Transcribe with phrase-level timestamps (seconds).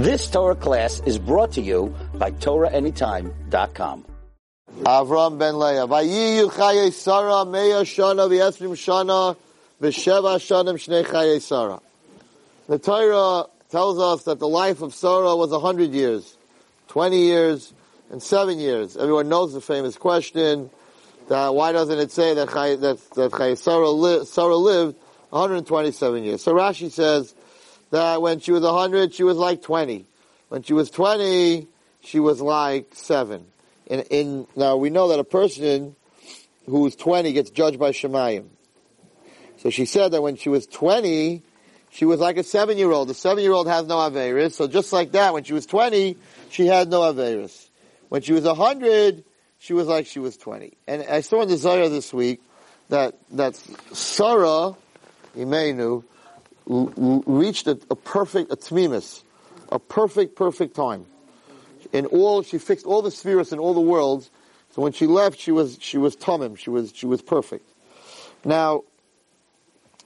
[0.00, 4.06] This Torah class is brought to you by TorahAnytime.com.
[4.80, 5.86] Avram ben Leah.
[5.86, 9.36] Vayiyu chaye Sarah meya shana v'yesrim shana
[9.78, 11.82] v'sheva shanim shnei chaye Sarah.
[12.66, 16.34] The Torah tells us that the life of Sarah was a hundred years,
[16.88, 17.74] twenty years,
[18.10, 18.96] and seven years.
[18.96, 20.70] Everyone knows the famous question
[21.28, 24.96] that why doesn't it say that that, that Sarah, li, Sarah lived
[25.28, 26.42] 127 years?
[26.42, 27.34] So Rashi says
[27.90, 30.06] that when she was 100, she was like 20.
[30.48, 31.68] When she was 20,
[32.02, 33.44] she was like 7.
[33.86, 35.96] In, in, now we know that a person
[36.66, 38.46] who's 20 gets judged by Shemayim.
[39.58, 41.42] So she said that when she was 20,
[41.90, 43.08] she was like a seven-year-old.
[43.08, 46.16] The seven-year-old has no Averis, so just like that, when she was 20,
[46.50, 47.68] she had no Averis.
[48.08, 49.24] When she was 100,
[49.58, 50.76] she was like she was 20.
[50.86, 52.40] And I saw in the Zohar this week
[52.88, 53.56] that, that
[53.92, 54.76] Sarah,
[55.36, 56.04] Imenu,
[56.70, 59.22] reached a, a perfect, a tmimus,
[59.70, 61.06] a perfect, perfect time.
[61.92, 64.30] In all, she fixed all the spheres in all the worlds.
[64.74, 66.56] So when she left, she was, she was tamim.
[66.56, 67.68] She was, she was perfect.
[68.44, 68.84] Now,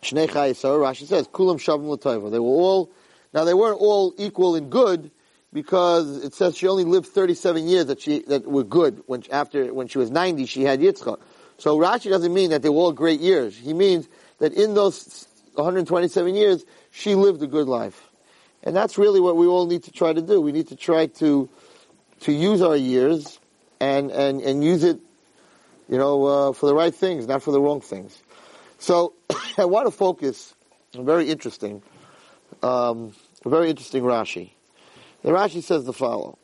[0.00, 2.30] Shnei Chayesar, Rashi says, Kulam Shavim L'Tayva.
[2.30, 2.91] They were all,
[3.34, 5.10] now they weren't all equal in good,
[5.53, 9.03] because it says she only lived 37 years that she, that were good.
[9.06, 11.20] When, after, when she was 90, she had Yitzchak.
[11.58, 13.56] So Rashi doesn't mean that they were all great years.
[13.56, 18.08] He means that in those 127 years, she lived a good life.
[18.62, 20.41] And that's really what we all need to try to do.
[20.41, 21.48] We need to try to,
[22.20, 23.38] to use our years
[23.80, 24.98] and, and, and use it,
[25.88, 28.22] you know, uh, for the right things, not for the wrong things.
[28.78, 29.12] So
[29.58, 30.55] I want to focus,
[30.94, 31.82] very interesting,
[32.62, 33.12] um,
[33.44, 34.50] very interesting Rashi.
[35.22, 36.36] The Rashi says the following.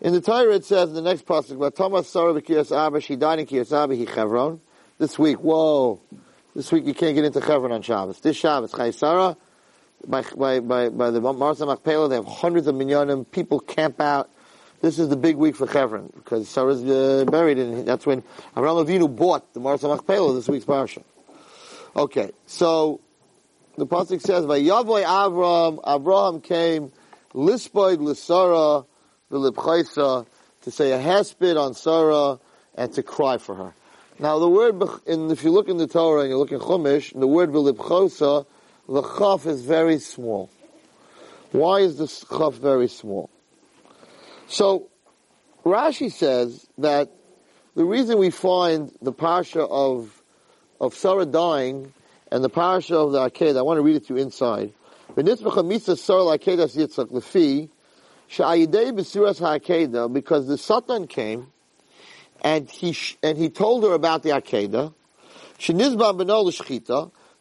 [0.00, 3.46] In the Torah it says in the next pasuk, "Thomas Sarah Abba, she died in
[3.46, 4.60] Kiryas Arba, he Chevron."
[4.98, 6.00] This week, whoa,
[6.54, 8.20] this week you can't get into Chevron on Shabbos.
[8.20, 9.36] This Shabbos, Chay Sarah,
[10.06, 14.30] by, by, by, by the Mearas Machpelah, they have hundreds of minyanim, people camp out.
[14.80, 18.22] This is the big week for Chevron, because Sarah's uh, buried, and that's when
[18.54, 21.02] Avraham Avinu bought the Mearas Machpelah, this week's parsha.
[21.96, 23.00] Okay, so,
[23.76, 26.92] the pasuk says, "Vayavoy Avram, Avraham came,
[27.34, 28.84] Lisboid Lisara
[29.30, 30.26] Vilibchaisa
[30.62, 32.38] to say a haspid on Sarah
[32.74, 33.74] and to cry for her.
[34.18, 37.18] Now the word, in, if you look in the Torah and you look in Chumash,
[37.18, 38.46] the word Vilibchaisa,
[38.88, 40.50] the chaf is very small.
[41.50, 43.28] Why is the chaf very small?
[44.46, 44.88] So,
[45.64, 47.10] Rashi says that
[47.74, 50.22] the reason we find the parsha of,
[50.80, 51.92] of Sarah dying
[52.30, 54.72] and the parsha of the Akedah, I want to read it to you inside,
[55.16, 55.66] because
[60.46, 61.52] the Satan came
[62.44, 64.92] and he and he told her about the Akedah,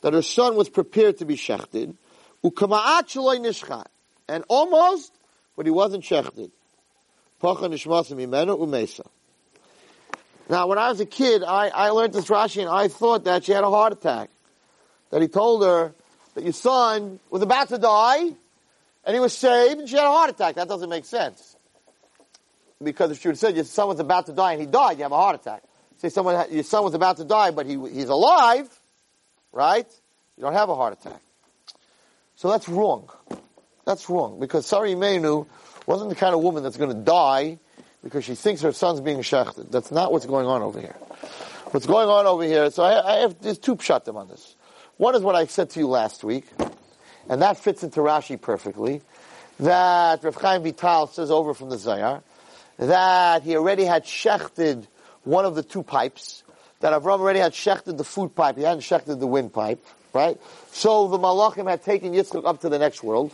[0.02, 1.96] that her son was prepared to be shechted,
[4.30, 5.13] and almost,
[5.56, 6.52] but he wasn't shechted.
[10.50, 13.46] Now, when I was a kid, I, I learned this Rashi and I thought that
[13.46, 14.30] she had a heart attack.
[15.09, 15.94] That he told her,
[16.36, 18.34] that your son was about to die,
[19.06, 20.56] and he was saved, and she had a heart attack.
[20.56, 21.53] That doesn't make sense.
[22.84, 24.98] Because if she would have said your son was about to die and he died,
[24.98, 25.64] you have a heart attack.
[25.98, 28.68] Say someone, your son was about to die, but he, he's alive,
[29.52, 29.88] right?
[30.38, 31.22] You don't have a heart attack.
[32.36, 33.10] So that's wrong.
[33.86, 34.40] That's wrong.
[34.40, 35.46] Because Sari Menu
[35.86, 37.60] wasn't the kind of woman that's going to die
[38.04, 39.72] because she thinks her son's being shechted.
[39.72, 40.96] That's not what's going on over here.
[41.72, 44.56] What's going on over here, so I, I have, there's two pshatim on this.
[44.98, 46.46] One is what I said to you last week,
[47.28, 49.02] and that fits into Rashi perfectly,
[49.60, 52.22] that Rav Chaim Vital says over from the Zohar,
[52.78, 54.88] that he already had shechted
[55.24, 56.44] one of the two pipes,
[56.80, 60.40] that Avram already had shechted the food pipe, he hadn't shechted the wind pipe, right?
[60.72, 63.32] So the Malachim had taken Yitzchak up to the next world.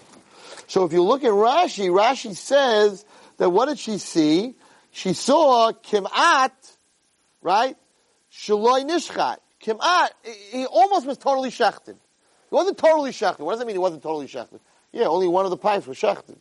[0.68, 3.06] So if you look at Rashi, Rashi says
[3.38, 4.56] that what did she see?
[4.92, 6.52] She saw Kimat,
[7.42, 7.76] right?
[8.32, 9.38] Shaloi Nishchat.
[9.64, 10.10] Kim'at,
[10.52, 11.96] he almost was totally shechted.
[12.50, 13.40] He wasn't totally shechted.
[13.40, 14.60] What does that mean he wasn't totally shechted?
[14.92, 16.38] Yeah, only one of the pipes was shechted.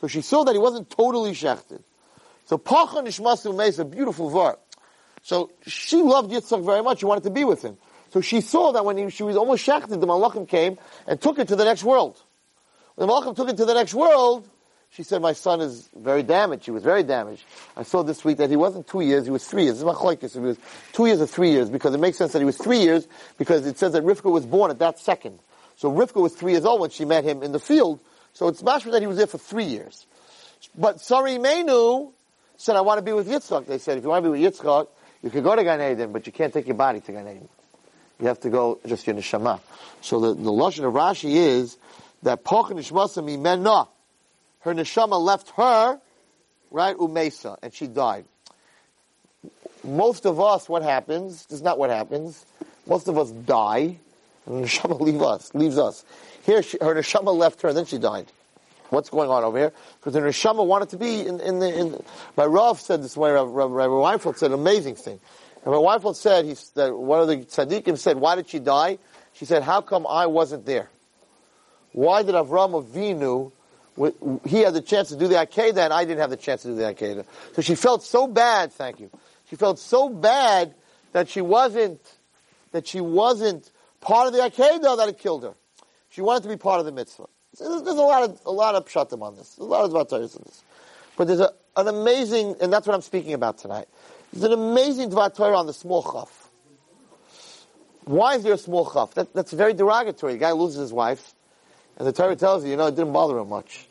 [0.00, 1.82] So she saw that he wasn't totally shechted.
[2.50, 4.56] So Pacha Nishmasu Meis, a beautiful verse.
[5.22, 6.98] So she loved Yitzchak very much.
[6.98, 7.76] She wanted to be with him.
[8.08, 10.76] So she saw that when he, she was almost shechted, the Malachim came
[11.06, 12.20] and took her to the next world.
[12.96, 14.48] When the Malachim took her to the next world,
[14.90, 16.64] she said, my son is very damaged.
[16.64, 17.44] He was very damaged.
[17.76, 19.78] I saw this week that he wasn't two years, he was three years.
[19.78, 20.32] This is.
[20.34, 20.58] He was
[20.92, 23.06] two years or three years because it makes sense that he was three years
[23.38, 25.38] because it says that Rivka was born at that second.
[25.76, 28.00] So Rivka was three years old when she met him in the field.
[28.32, 30.08] So it's mashma that he was there for three years.
[30.76, 32.10] But Sari Menu
[32.60, 33.66] said, I want to be with Yitzchak.
[33.66, 34.88] They said, if you want to be with Yitzchak,
[35.22, 37.48] you can go to Gan Eden, but you can't take your body to Gan Eden.
[38.20, 39.60] You have to go just your neshama.
[40.02, 41.78] So the, the Lashon of Rashi is
[42.22, 43.88] that Poch Nishmasam Imenah
[44.60, 46.00] her neshama left her,
[46.70, 48.24] right, umesa, and she died.
[49.82, 52.44] Most of us, what happens, is not what happens,
[52.86, 53.98] most of us die,
[54.46, 56.04] and neshama leave us, leaves us.
[56.42, 58.26] Here, she, her neshama left her, and then she died.
[58.90, 59.72] What's going on over here?
[59.98, 62.02] Because the neshama wanted to be in, in the, in,
[62.36, 65.20] my Rav said this way, Rabbi Weinfeld said an amazing thing.
[65.64, 68.98] Rabbi Weinfeld said, he, that one of the tzaddikim said, why did she die?
[69.32, 70.90] She said, how come I wasn't there?
[71.92, 73.52] Why did Avram Avinu,
[74.46, 76.68] he had the chance to do the Akedah and I didn't have the chance to
[76.68, 77.24] do the Akedah?
[77.54, 79.10] So she felt so bad, thank you.
[79.48, 80.74] She felt so bad
[81.12, 82.00] that she wasn't,
[82.72, 83.70] that she wasn't
[84.00, 85.54] part of the Akedah that it killed her.
[86.08, 87.26] She wanted to be part of the mitzvah.
[87.58, 89.54] There's, there's a lot of, a lot of pshatim on this.
[89.54, 90.62] There's a lot of dvatayos on this.
[91.16, 93.86] But there's a, an amazing, and that's what I'm speaking about tonight.
[94.32, 96.48] There's an amazing dvatayah on the small chaf.
[98.04, 99.14] Why is there a small chaf?
[99.14, 100.34] That, that's very derogatory.
[100.34, 101.34] The guy loses his wife.
[101.98, 103.86] And the Torah tells you, you know, it didn't bother him much.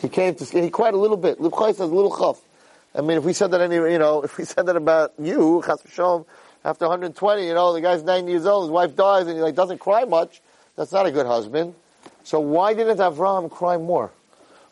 [0.00, 1.38] He came to, he cried a little bit.
[1.38, 2.40] Libchai says a little chaf.
[2.94, 5.62] I mean, if we said that any, you know, if we said that about you,
[5.64, 6.26] chas v'shalom,
[6.64, 9.54] after 120, you know, the guy's 90 years old, his wife dies, and he like
[9.54, 10.42] doesn't cry much.
[10.76, 11.74] That's not a good husband.
[12.24, 14.10] So why didn't Avram cry more?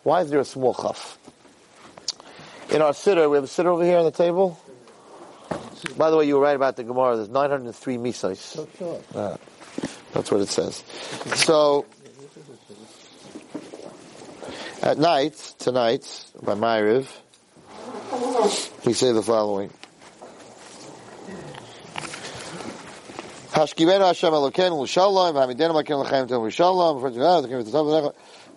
[0.02, 1.18] Why is there a small chaf?
[2.70, 4.58] In our siddur, we have a siddur over here on the table.
[5.96, 7.16] By the way, you were right about the Gemara.
[7.16, 8.58] There's 903 misais.
[9.14, 9.36] Uh,
[10.12, 10.84] that's what it says.
[11.36, 11.86] So,
[14.82, 17.08] at night, tonight, by Ma'ariv,
[18.84, 19.70] we say the following.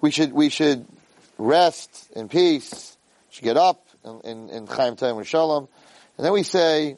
[0.02, 0.86] We should, we should
[1.38, 2.98] rest in peace,
[3.30, 5.68] should get up in, in, in Chaim Taim Shalom.
[6.18, 6.98] And then we say,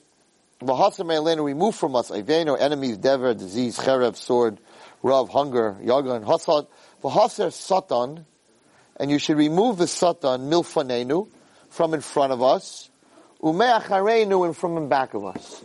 [0.60, 4.58] remove from us, Aveno, enemies, dever, disease, cherev, sword,
[5.04, 6.68] rav, hunger, yagan, hasad,
[7.04, 8.26] v'haser satan,
[8.98, 11.28] and you should remove the satan milfanenu
[11.70, 12.90] from in front of us,
[13.42, 15.64] umeacharenu and from in back of us.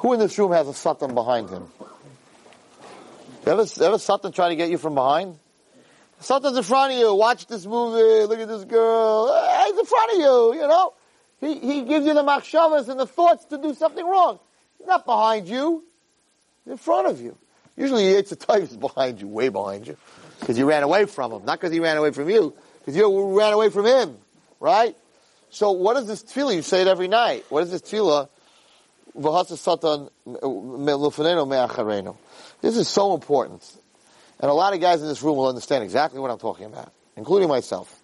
[0.00, 1.68] Who in this room has a satan behind him?
[3.46, 5.38] Ever, ever satan try to get you from behind?
[6.20, 7.14] Satan's in front of you.
[7.14, 8.26] Watch this movie.
[8.26, 9.28] Look at this girl.
[9.66, 10.54] He's in front of you.
[10.54, 10.92] You know,
[11.40, 14.38] he he gives you the machshavas and the thoughts to do something wrong.
[14.76, 15.82] He's not behind you.
[16.64, 17.38] He's in front of you.
[17.76, 19.96] Usually, it's the type is behind you, way behind you
[20.40, 23.38] because you ran away from him, not because he ran away from you, because you
[23.38, 24.16] ran away from him,
[24.58, 24.96] right?
[25.50, 26.56] So what is this tefillah?
[26.56, 27.44] You say it every night.
[27.50, 28.28] What is this tefillah?
[32.60, 33.76] This is so important.
[34.40, 36.92] And a lot of guys in this room will understand exactly what I'm talking about,
[37.16, 38.00] including myself.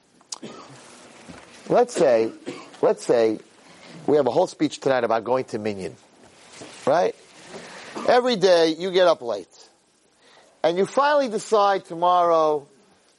[1.68, 2.30] Let's say,
[2.82, 3.38] let's say
[4.06, 5.96] we have a whole speech tonight about going to Minyan.
[6.86, 7.14] Right?
[8.08, 9.48] Every day you get up late
[10.62, 12.68] and you finally decide tomorrow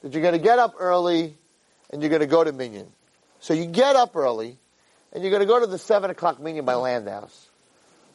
[0.01, 1.35] that you're going to get up early
[1.89, 2.87] and you're going to go to Minyan.
[3.39, 4.57] So you get up early
[5.11, 7.46] and you're going to go to the 7 o'clock Minyan by Landhaus.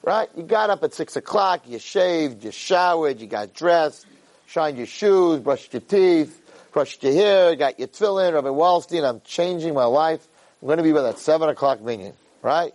[0.02, 0.28] Right?
[0.36, 4.06] You got up at 6 o'clock, you shaved, you showered, you got dressed,
[4.46, 6.40] shined your shoes, brushed your teeth,
[6.72, 10.26] brushed your hair, got your tefillin, Rabbi Wallerstein, I'm changing my life.
[10.60, 12.14] I'm going to be by that 7 o'clock Minyan.
[12.42, 12.74] Right?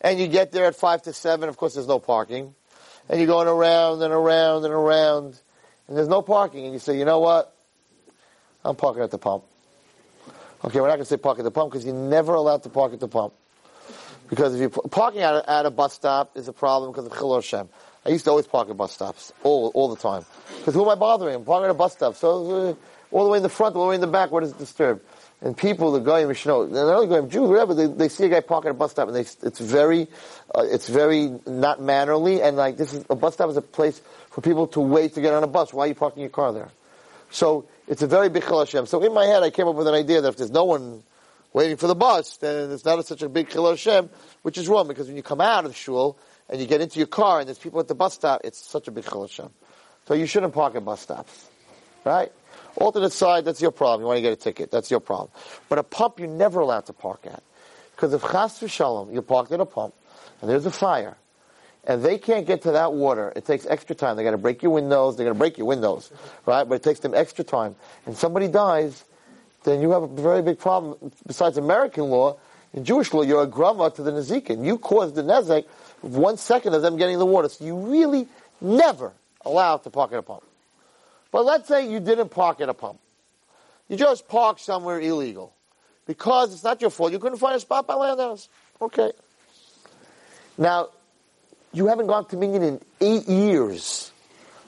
[0.00, 2.54] And you get there at 5 to 7, of course there's no parking.
[3.08, 5.38] And you're going around and around and around
[5.86, 7.54] and there's no parking, and you say, you know what?
[8.64, 9.44] I'm parking at the pump.
[10.64, 12.70] Okay, we're not going to say park at the pump because you're never allowed to
[12.70, 13.34] park at the pump.
[14.28, 17.12] Because if you're parking at a, at a bus stop is a problem because of
[17.12, 17.68] Chilor Shem.
[18.06, 20.24] I used to always park at bus stops all all the time.
[20.58, 21.34] Because who am I bothering?
[21.34, 22.16] I'm parking at a bus stop.
[22.16, 22.28] So
[22.70, 22.74] uh,
[23.10, 25.00] all the way in the front, all the way in the back, what is disturbed?
[25.40, 28.24] And people, the guy in Mishnah, they're not only going Jews, whatever, they, they see
[28.24, 30.08] a guy parking at a bus stop and they, it's very,
[30.54, 34.00] uh, it's very not mannerly and like this is, a bus stop is a place
[34.30, 35.72] for people to wait to get on a bus.
[35.72, 36.70] Why are you parking your car there?
[37.30, 38.86] So it's a very big Hashem.
[38.86, 41.02] So in my head, I came up with an idea that if there's no one
[41.54, 44.10] waiting for the bus, then it's not a, such a big chil Hashem,
[44.42, 46.18] which is wrong because when you come out of the shul
[46.50, 48.88] and you get into your car and there's people at the bus stop, it's such
[48.88, 49.48] a big chil Hashem.
[50.06, 51.48] So you shouldn't park at bus stops,
[52.04, 52.30] right?
[52.76, 54.00] Alternate side, that's your problem.
[54.02, 55.30] You want to get a ticket, that's your problem.
[55.68, 57.42] But a pump, you're never allowed to park at.
[57.94, 59.94] Because if chas v'shalom, you're parked at a pump,
[60.40, 61.16] and there's a fire,
[61.84, 63.32] and they can't get to that water.
[63.36, 64.16] It takes extra time.
[64.16, 65.16] They got to break your windows.
[65.16, 66.10] They're going to break your windows,
[66.46, 66.68] right?
[66.68, 67.76] But it takes them extra time.
[68.06, 69.04] And somebody dies,
[69.64, 71.12] then you have a very big problem.
[71.26, 72.36] Besides American law,
[72.72, 74.64] in Jewish law, you're a grama to the Nezikin.
[74.64, 75.64] You caused the nezek
[76.00, 77.48] one second of them getting the water.
[77.48, 78.28] So you really
[78.60, 79.12] never
[79.44, 80.42] allow to park at a pump.
[81.30, 82.98] But let's say you didn't park at a pump.
[83.88, 85.52] You just parked somewhere illegal.
[86.06, 87.12] Because it's not your fault.
[87.12, 88.48] You couldn't find a spot by Landhaus.
[88.80, 89.12] Okay.
[90.58, 90.88] Now,
[91.72, 94.12] you haven't gone to Minyan in eight years,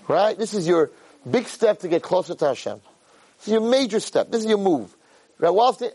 [0.09, 0.37] right?
[0.37, 0.91] This is your
[1.29, 2.81] big step to get closer to Hashem.
[3.38, 4.31] This is your major step.
[4.31, 4.95] This is your move.
[5.43, 5.93] I went to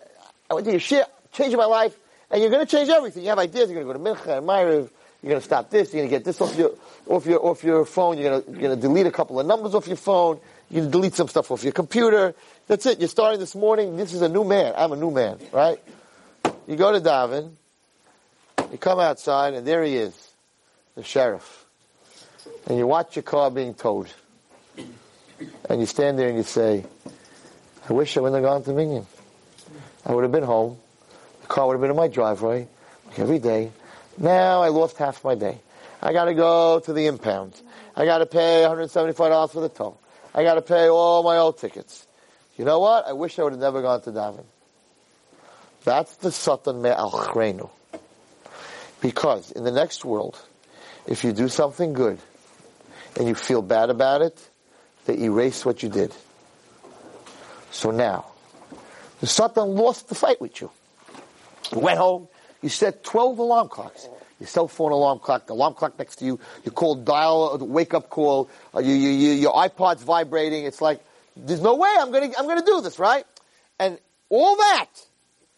[0.73, 1.97] Yeshia, changing my life,
[2.29, 3.23] and you're going to change everything.
[3.23, 3.69] You have ideas.
[3.69, 4.89] You're going to go to Mincha and Ma'ariv.
[5.23, 5.93] You're going to stop this.
[5.93, 6.71] You're going to get this off your
[7.07, 8.17] off your off your phone.
[8.17, 10.39] You're going to you're going to delete a couple of numbers off your phone.
[10.69, 12.33] You're going to delete some stuff off your computer.
[12.67, 12.99] That's it.
[12.99, 13.97] You're starting this morning.
[13.97, 14.73] This is a new man.
[14.75, 15.79] I'm a new man, right?
[16.67, 17.51] You go to daven.
[18.71, 20.15] You come outside, and there he is,
[20.95, 21.65] the sheriff.
[22.67, 24.07] And you watch your car being towed.
[25.69, 26.85] And you stand there and you say,
[27.89, 29.07] I wish I wouldn't have gone to Minyan.
[30.05, 30.77] I would have been home.
[31.41, 32.67] The car would have been in my driveway
[33.07, 33.71] like every day.
[34.17, 35.57] Now I lost half my day.
[36.01, 37.59] I got to go to the impound.
[37.95, 39.99] I got to pay $175 for the toll.
[40.33, 42.05] I got to pay all my old tickets.
[42.57, 43.07] You know what?
[43.07, 44.45] I wish I would have never gone to daven.
[45.83, 47.71] That's the Satan Me'al
[49.01, 50.39] Because in the next world,
[51.07, 52.19] if you do something good
[53.17, 54.37] and you feel bad about it,
[55.05, 56.13] they erase what you did.
[57.71, 58.25] So now,
[59.19, 60.69] the Satan lost the fight with you.
[61.71, 62.27] You went home,
[62.61, 64.07] you set 12 alarm clocks.
[64.41, 67.93] Your cell phone alarm clock, the alarm clock next to you, you call dial, wake
[67.93, 70.65] up call, uh, you, you, you, your iPod's vibrating.
[70.65, 70.99] It's like,
[71.37, 73.23] there's no way I'm gonna, I'm gonna do this, right?
[73.79, 73.99] And
[74.29, 74.87] all that,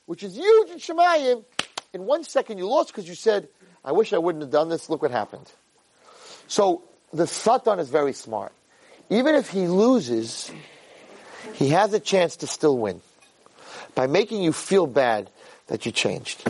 [0.06, 1.46] which is huge in Shemayim,
[1.94, 3.48] in one second you lost because you said,
[3.86, 5.50] I wish I wouldn't have done this, look what happened.
[6.48, 8.52] So, the Satan is very smart.
[9.10, 10.52] Even if he loses,
[11.54, 13.02] he has a chance to still win
[13.96, 15.30] by making you feel bad
[15.68, 16.44] that you changed.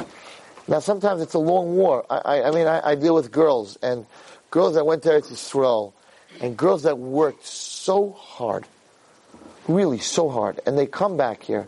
[0.68, 2.06] Now, sometimes it's a long war.
[2.10, 4.06] I, I, I mean, I, I, deal with girls and
[4.50, 5.94] girls that went there to Israel
[6.40, 8.66] and girls that worked so hard,
[9.68, 11.68] really so hard, and they come back here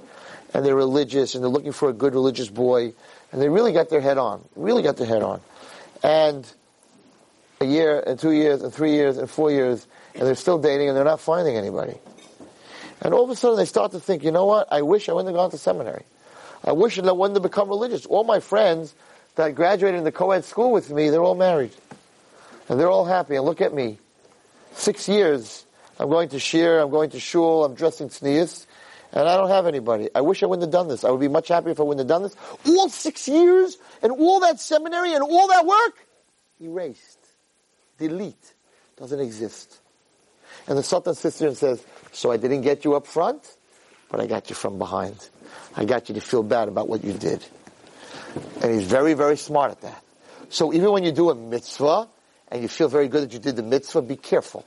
[0.53, 2.94] and they're religious and they're looking for a good religious boy
[3.32, 5.41] and they really got their head on, really got their head on.
[6.01, 6.50] And
[7.60, 10.88] a year and two years and three years and four years and they're still dating
[10.88, 11.98] and they're not finding anybody.
[13.01, 14.67] And all of a sudden they start to think, you know what?
[14.71, 16.03] I wish I wouldn't have gone to seminary.
[16.63, 18.05] I wish I wouldn't have become religious.
[18.05, 18.95] All my friends
[19.35, 21.75] that graduated in the co-ed school with me, they're all married.
[22.69, 23.35] And they're all happy.
[23.35, 23.99] And look at me.
[24.73, 25.65] Six years,
[25.99, 28.65] I'm going to shir, I'm going to shul, I'm dressing tznius,
[29.13, 30.09] and I don't have anybody.
[30.13, 31.03] I wish I wouldn't have done this.
[31.03, 32.35] I would be much happier if I wouldn't have done this.
[32.67, 36.05] All six years, and all that seminary, and all that work,
[36.61, 37.19] erased.
[37.97, 38.53] Delete.
[38.97, 39.79] Doesn't exist.
[40.67, 41.83] And the Sultan sister says,
[42.15, 43.57] so I didn't get you up front,
[44.10, 45.17] but I got you from behind.
[45.75, 47.45] I got you to feel bad about what you did.
[48.62, 50.03] And he's very, very smart at that.
[50.50, 52.07] So even when you do a mitzvah,
[52.50, 54.65] and you feel very good that you did the mitzvah, be careful.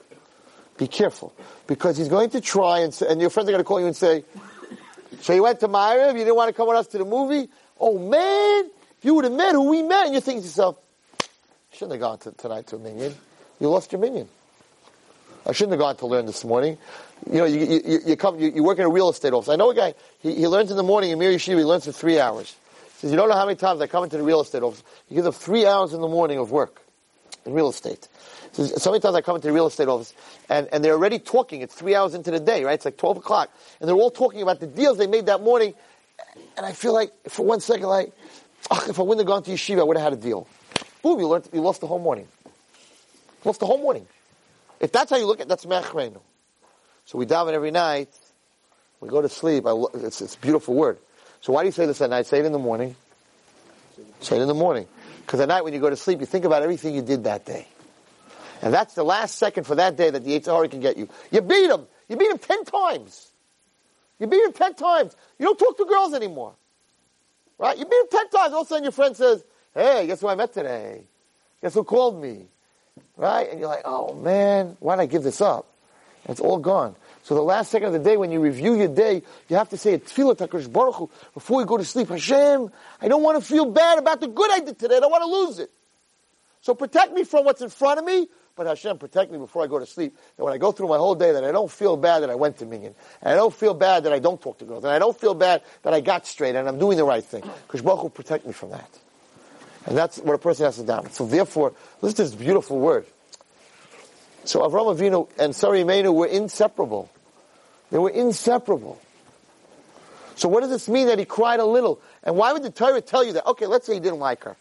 [0.76, 1.32] Be careful.
[1.66, 3.86] Because he's going to try and, say, and your friends are going to call you
[3.86, 4.24] and say,
[5.20, 7.48] so you went to Ma'ariv, you didn't want to come with us to the movie?
[7.80, 10.76] Oh man, if you would have met who we met, and you're thinking to yourself,
[11.72, 13.14] shouldn't have gone to, tonight to a minyan.
[13.58, 14.28] You lost your minyan.
[15.46, 16.76] I shouldn't have gone to learn this morning.
[17.26, 19.48] You know, you, you, you come, you, you, work in a real estate office.
[19.48, 21.84] I know a guy, he, he learns in the morning in Mir Yeshiva, he learns
[21.84, 22.54] for three hours.
[22.84, 24.82] He says, you don't know how many times I come into the real estate office.
[25.08, 26.82] He gives them three hours in the morning of work
[27.44, 28.08] in real estate.
[28.52, 30.14] Says, so many times I come into the real estate office
[30.48, 31.60] and, and they're already talking.
[31.60, 32.74] It's three hours into the day, right?
[32.74, 33.50] It's like 12 o'clock.
[33.80, 35.74] And they're all talking about the deals they made that morning.
[36.56, 38.12] And I feel like, for one second, like,
[38.70, 40.46] oh, if I wouldn't have gone to yeshiva, I would have had a deal.
[41.02, 42.26] Boom, you, learned, you lost the whole morning.
[43.44, 44.06] lost the whole morning.
[44.80, 46.20] If that's how you look at it, that's mechreinu.
[47.08, 48.10] So we daven every night.
[49.00, 49.66] We go to sleep.
[49.66, 50.98] I, it's, it's a beautiful word.
[51.40, 52.26] So why do you say this at night?
[52.26, 52.96] Say it in the morning.
[54.20, 54.86] Say it in the morning.
[55.22, 57.46] Because at night when you go to sleep, you think about everything you did that
[57.46, 57.66] day.
[58.60, 61.08] And that's the last second for that day that the Yetzer can get you.
[61.30, 61.86] You beat him.
[62.10, 63.30] You beat him ten times.
[64.18, 65.16] You beat him ten times.
[65.38, 66.56] You don't talk to girls anymore.
[67.56, 67.78] Right?
[67.78, 68.52] You beat him ten times.
[68.52, 71.04] All of a sudden your friend says, hey, guess who I met today?
[71.62, 72.48] Guess who called me?
[73.16, 73.48] Right?
[73.50, 75.72] And you're like, oh man, why did I give this up?
[76.28, 76.94] It's all gone.
[77.22, 79.76] So the last second of the day, when you review your day, you have to
[79.76, 82.08] say a tefillah Takash Baruch before you go to sleep.
[82.08, 82.70] Hashem,
[83.00, 84.98] I don't want to feel bad about the good I did today.
[84.98, 85.70] I don't want to lose it.
[86.60, 89.68] So protect me from what's in front of me, but Hashem, protect me before I
[89.68, 90.16] go to sleep.
[90.36, 92.34] That when I go through my whole day, that I don't feel bad that I
[92.34, 92.94] went to Minyan.
[93.22, 94.84] And I don't feel bad that I don't talk to girls.
[94.84, 97.42] And I don't feel bad that I got straight and I'm doing the right thing.
[97.66, 98.98] Because Baruch protect me from that.
[99.86, 101.08] And that's what a person has to do.
[101.12, 103.06] So therefore, listen to this beautiful word.
[104.48, 107.10] So Avram Avinu and Sarah Imeinu were inseparable.
[107.90, 108.98] They were inseparable.
[110.36, 112.00] So what does this mean that he cried a little?
[112.22, 113.46] And why would the Torah tell you that?
[113.46, 114.56] Okay, let's say he didn't like her.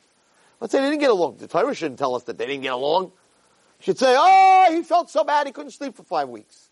[0.60, 1.38] Let's say they didn't get along.
[1.38, 3.14] The Torah shouldn't tell us that they didn't get along.
[3.80, 6.68] It should say, oh, he felt so bad he couldn't sleep for five weeks.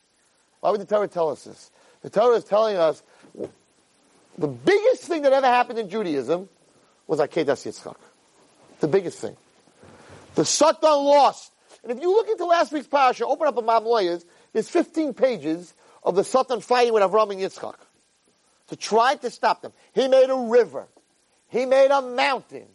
[0.60, 1.72] Why would the Torah tell us this?
[2.02, 3.02] The Torah is telling us
[4.38, 6.50] the biggest thing that ever happened in Judaism
[7.08, 7.96] was Akedas Yitzchak.
[8.82, 9.38] The biggest thing.
[10.34, 11.54] The Satan lost.
[11.86, 15.14] And if you look into last week's parasha, open up a Me'am Lo'ez, there's 15
[15.14, 17.76] pages of the Satan fighting with Avram and Yitzchak.
[18.68, 19.72] to try to stop them.
[19.94, 20.88] He made a river.
[21.50, 22.66] He made a mountain.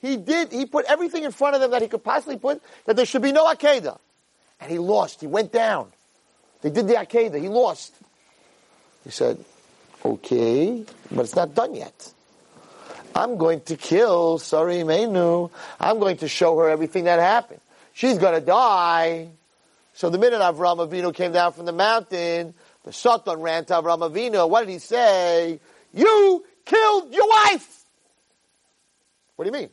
[0.00, 2.94] He did, he put everything in front of them that he could possibly put, that
[2.94, 3.98] there should be no Akedah.
[4.60, 5.20] And he lost.
[5.20, 5.92] He went down.
[6.62, 7.40] They did the Akedah.
[7.40, 7.92] He lost.
[9.02, 9.42] He said,
[10.04, 12.12] okay, but it's not done yet.
[13.14, 15.50] I'm going to kill Sari Menu.
[15.80, 17.60] I'm going to show her everything that happened.
[18.00, 19.28] She's going to die.
[19.92, 24.10] So the minute Avram Avinu came down from the mountain, the Satan ran to Avram
[24.10, 24.48] Avinu.
[24.48, 25.60] What did he say?
[25.92, 27.84] You killed your wife.
[29.36, 29.68] What do you mean?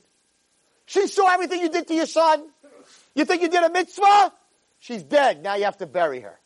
[0.87, 2.43] She saw everything you did to your son.
[3.15, 4.33] You think you did a mitzvah?
[4.79, 5.41] She's dead.
[5.41, 6.37] Now you have to bury her.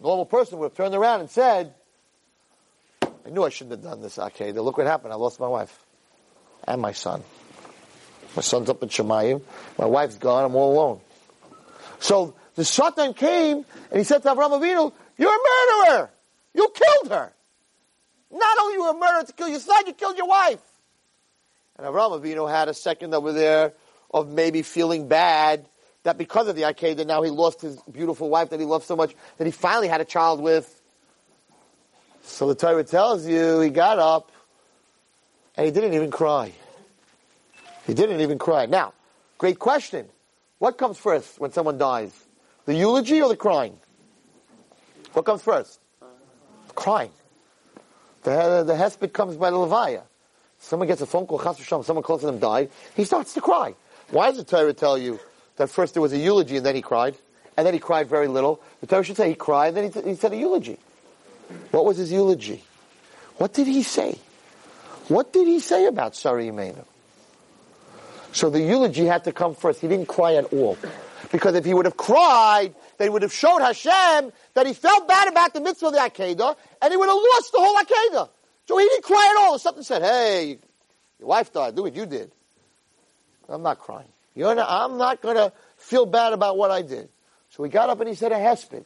[0.00, 1.74] Normal person would have turned around and said,
[3.02, 4.64] I knew I shouldn't have done this, Akedah.
[4.64, 5.12] Look what happened.
[5.12, 5.84] I lost my wife.
[6.66, 7.22] And my son.
[8.36, 9.42] My son's up in Shemayim.
[9.78, 10.44] My wife's gone.
[10.44, 11.00] I'm all alone.
[12.00, 16.10] So the Satan came and he said to Avraham Avinu, you're a murderer.
[16.54, 17.32] You killed her.
[18.30, 20.60] Not only you a murderer to kill your son, you killed your wife.
[21.76, 23.72] And Avraham Avinu had a second over there
[24.12, 25.66] of maybe feeling bad
[26.04, 28.96] that because of the Akedah now he lost his beautiful wife that he loved so
[28.96, 30.80] much that he finally had a child with.
[32.22, 34.30] So the Torah tells you he got up
[35.56, 36.52] and he didn't even cry.
[37.88, 38.66] He didn't even cry.
[38.66, 38.92] Now,
[39.38, 40.06] great question.
[40.58, 42.12] What comes first when someone dies?
[42.66, 43.78] The eulogy or the crying?
[45.14, 45.80] What comes first?
[46.74, 47.10] Crying.
[48.24, 50.02] The, the hesped comes by the levaya.
[50.58, 51.38] Someone gets a phone call,
[51.82, 53.74] someone close to them died, he starts to cry.
[54.10, 55.18] Why does the Torah tell you
[55.56, 57.16] that first there was a eulogy and then he cried?
[57.56, 58.60] And then he cried very little.
[58.82, 60.78] The Torah should say he cried then he, he said a eulogy.
[61.70, 62.62] What was his eulogy?
[63.38, 64.18] What did he say?
[65.06, 66.84] What did he say about Sari Imenu?
[68.32, 69.80] So the eulogy had to come first.
[69.80, 70.76] He didn't cry at all.
[71.32, 75.28] Because if he would have cried, they would have showed Hashem that he felt bad
[75.28, 78.30] about the mitzvah of the Akedah, and he would have lost the whole Akedah.
[78.66, 79.58] So he didn't cry at all.
[79.58, 80.58] Something said, hey,
[81.18, 82.30] your wife died, do what you did.
[83.48, 84.08] I'm not crying.
[84.36, 87.08] Not, I'm not going to feel bad about what I did.
[87.50, 88.84] So he got up and he said a hesped.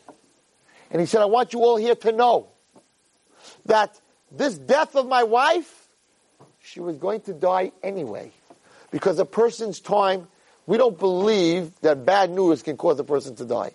[0.91, 2.49] And he said, I want you all here to know
[3.67, 4.01] that
[4.31, 5.89] this death of my wife,
[6.61, 8.33] she was going to die anyway.
[8.93, 10.29] Because a person's time,
[10.67, 13.73] we don't believe that bad news can cause a person to die.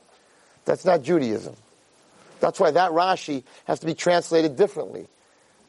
[0.64, 1.56] That's not Judaism.
[2.40, 5.08] That's why that Rashi has to be translated differently.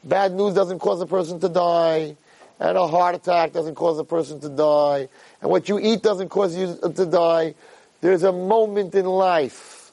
[0.03, 2.15] Bad news doesn't cause a person to die,
[2.59, 5.09] and a heart attack doesn't cause a person to die,
[5.41, 7.55] and what you eat doesn't cause you to die.
[8.01, 9.91] There's a moment in life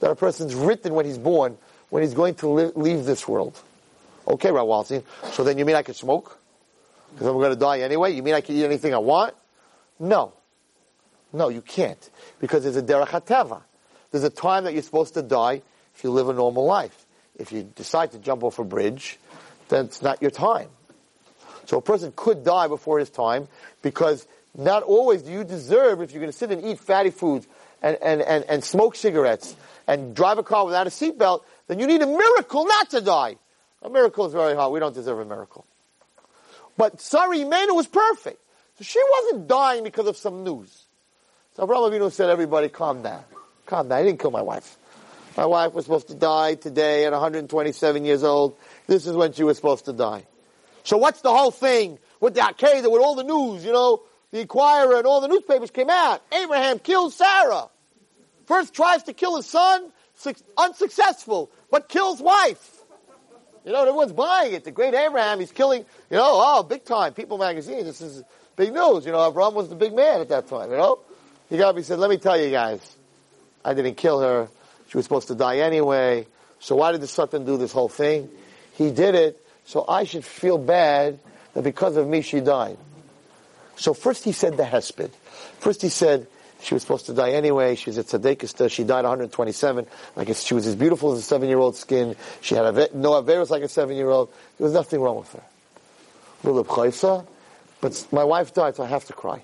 [0.00, 1.58] that a person's written when he's born,
[1.90, 3.60] when he's going to li- leave this world.
[4.26, 6.37] Okay, Rawalsi, so then you mean I could smoke?
[7.12, 8.12] Because I'm going to die anyway?
[8.12, 9.34] You mean I can eat anything I want?
[9.98, 10.32] No.
[11.32, 12.10] No, you can't.
[12.40, 13.62] Because there's a derech hateva.
[14.10, 15.62] There's a time that you're supposed to die
[15.94, 17.06] if you live a normal life.
[17.36, 19.18] If you decide to jump off a bridge,
[19.68, 20.68] then it's not your time.
[21.66, 23.46] So a person could die before his time
[23.82, 27.46] because not always do you deserve, if you're going to sit and eat fatty foods
[27.82, 29.54] and, and, and, and smoke cigarettes
[29.86, 33.36] and drive a car without a seatbelt, then you need a miracle not to die.
[33.82, 34.72] A miracle is very hard.
[34.72, 35.66] We don't deserve a miracle.
[36.78, 38.40] But Sari Imenu was perfect.
[38.78, 40.84] So she wasn't dying because of some news.
[41.54, 43.24] So Abraham Avinu said, everybody calm down.
[43.66, 43.98] Calm down.
[43.98, 44.78] I didn't kill my wife.
[45.36, 48.56] My wife was supposed to die today at 127 years old.
[48.86, 50.24] This is when she was supposed to die.
[50.84, 54.02] So what's the whole thing with the Akedah, with all the news, you know?
[54.30, 56.22] The Inquirer and all the newspapers came out.
[56.32, 57.68] Abraham kills Sarah.
[58.46, 59.90] First tries to kill his son,
[60.56, 62.77] unsuccessful, but kills wife.
[63.68, 64.64] You know, everyone's buying it.
[64.64, 67.12] The great Abraham, he's killing, you know, oh, big time.
[67.12, 68.24] People magazine, this is
[68.56, 69.04] big news.
[69.04, 71.00] You know, Abraham was the big man at that time, you know?
[71.50, 72.96] He got he said, let me tell you guys,
[73.62, 74.48] I didn't kill her.
[74.88, 76.26] She was supposed to die anyway.
[76.60, 78.30] So why did the Satan do this whole thing?
[78.72, 81.18] He did it, so I should feel bad
[81.52, 82.78] that because of me she died.
[83.76, 85.10] So first he said the hesped.
[85.58, 86.26] First he said,
[86.60, 87.76] she was supposed to die anyway.
[87.76, 88.70] She's a tzaddik.
[88.70, 89.86] She died 127.
[90.16, 92.16] Like she was as beautiful as a seven-year-old skin.
[92.40, 94.28] She had a, no averos like a seven-year-old.
[94.58, 95.42] There was nothing wrong with her.
[97.80, 99.42] But my wife died, so I have to cry.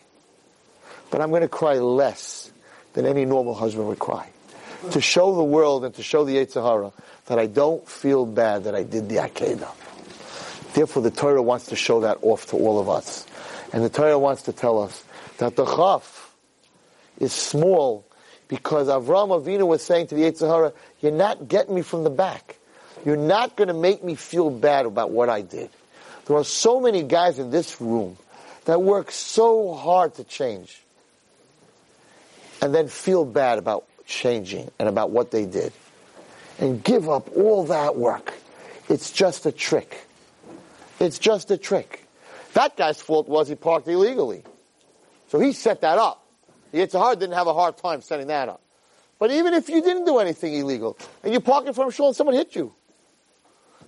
[1.11, 2.51] But I'm going to cry less
[2.95, 4.29] than any normal husband would cry.
[4.91, 6.93] To show the world and to show the Yetzer Hara
[7.27, 9.73] that I don't feel bad that I did the Akedah.
[10.75, 13.27] Therefore, the Torah wants to show that off to all of us.
[13.73, 15.05] And the Torah wants to tell us
[15.39, 16.14] that the Chaf,
[17.19, 18.07] is small
[18.49, 22.11] because Avram Avinu was saying to the Yetzer Hara, you're not getting me from the
[22.11, 22.57] back.
[23.05, 25.71] You're not going to make me feel bad about what I did.
[26.27, 28.17] There are so many guys in this room
[28.65, 30.83] that work so hard to change
[32.63, 35.73] and then feel bad about changing and about what they did
[36.59, 38.33] and give up all that work
[38.89, 40.07] It's just a trick.
[41.01, 42.07] It's just a trick.
[42.53, 44.43] That guy's fault was he parked illegally.
[45.29, 46.24] So he set that up.
[46.79, 48.61] Yetzer didn't have a hard time setting that up.
[49.19, 52.35] But even if you didn't do anything illegal, and you're parking from shul and someone
[52.35, 52.75] hit you,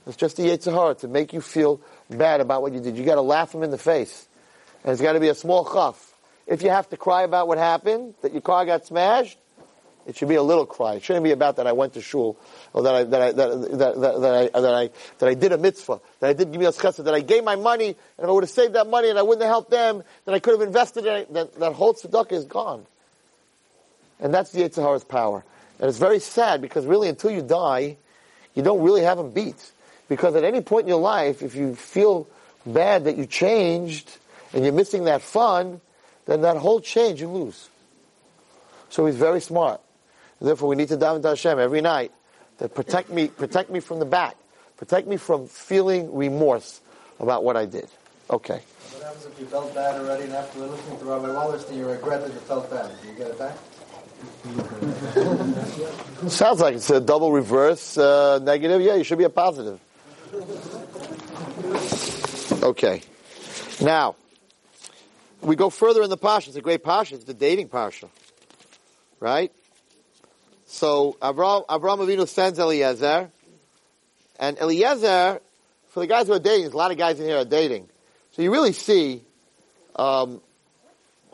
[0.06, 2.96] it's just the Yetzer to make you feel bad about what you did.
[2.96, 4.28] You gotta laugh him in the face.
[4.84, 6.14] And it's gotta be a small chaf.
[6.46, 9.36] If you have to cry about what happened, that your car got smashed,
[10.06, 10.94] it should be a little cry.
[10.94, 12.38] It shouldn't be about that I went to shul,
[12.72, 15.52] or that I, that I, that, that, that, that I, that I, that I did
[15.52, 17.96] a mitzvah, that I did give me a chesed, that I gave my money, and
[18.18, 20.38] if I would have saved that money and I wouldn't have helped them, then I
[20.38, 22.86] could have invested in it, that, that whole tzedakah is gone.
[24.20, 25.44] And that's the Yetzer's power.
[25.78, 27.96] And it's very sad because really until you die,
[28.54, 29.72] you don't really have him beat.
[30.08, 32.26] Because at any point in your life, if you feel
[32.64, 34.18] bad that you changed
[34.54, 35.80] and you're missing that fun,
[36.26, 37.68] then that whole change you lose.
[38.88, 39.80] So he's very smart.
[40.40, 42.12] Therefore, we need to daven to Hashem every night
[42.58, 44.36] that protect me, protect me from the back,
[44.76, 46.80] protect me from feeling remorse
[47.18, 47.88] about what I did.
[48.28, 48.60] Okay.
[48.92, 52.22] What happens if you felt bad already, and after listening to Rabbi Wallerstein, you regret
[52.22, 52.90] that you felt bad?
[53.02, 53.56] Do you get it back?
[56.28, 58.80] Sounds like it's a double reverse uh, negative.
[58.80, 59.80] Yeah, you should be a positive.
[62.62, 63.02] Okay.
[63.80, 64.16] Now,
[65.42, 66.48] we go further in the parsha.
[66.48, 67.12] It's a great parsha.
[67.12, 68.08] It's the dating parsha,
[69.20, 69.52] right?
[70.66, 73.30] So Avram, Avram Avinu sends Eliezer,
[74.38, 75.40] and Eliezer,
[75.88, 77.88] for the guys who are dating, there's a lot of guys in here are dating.
[78.32, 79.22] So you really see
[79.94, 80.42] um,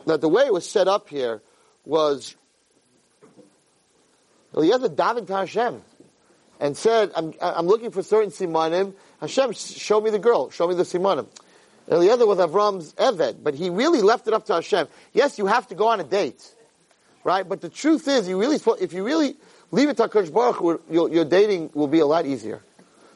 [0.05, 1.41] that the way it was set up here
[1.83, 2.35] was
[4.55, 5.81] Eliezer davened to Hashem
[6.59, 8.93] and said, I'm, I'm looking for certain simanim.
[9.19, 11.27] Hashem, show me the girl, show me the simanim.
[11.91, 14.87] Eliezer was Avram's Eved, but he really left it up to Hashem.
[15.11, 16.55] Yes, you have to go on a date,
[17.23, 17.47] right?
[17.47, 19.35] But the truth is, you really, if you really
[19.71, 22.61] leave it to HaKadosh Baruch your, your dating will be a lot easier.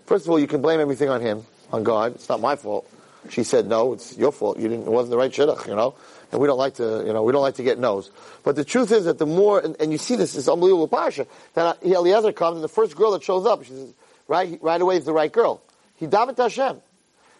[0.05, 2.15] First of all, you can blame everything on him, on God.
[2.15, 2.89] It's not my fault.
[3.29, 4.57] She said no, it's your fault.
[4.57, 5.95] You didn't, it wasn't the right shidduch, you know?
[6.31, 8.09] And we don't like to, you know, we don't like to get no's.
[8.43, 11.27] But the truth is that the more, and, and you see this, this unbelievable parsha,
[11.53, 13.93] that Eliezer comes and the first girl that shows up, she says,
[14.27, 15.61] right, right away is the right girl.
[15.95, 16.81] He davened Hashem.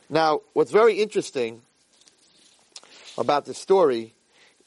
[0.09, 1.61] Now, what's very interesting
[3.17, 4.13] about this story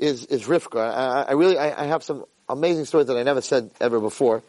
[0.01, 0.81] is, is Rivka.
[0.81, 4.43] I, I really, I, I, have some amazing stories that I never said ever before,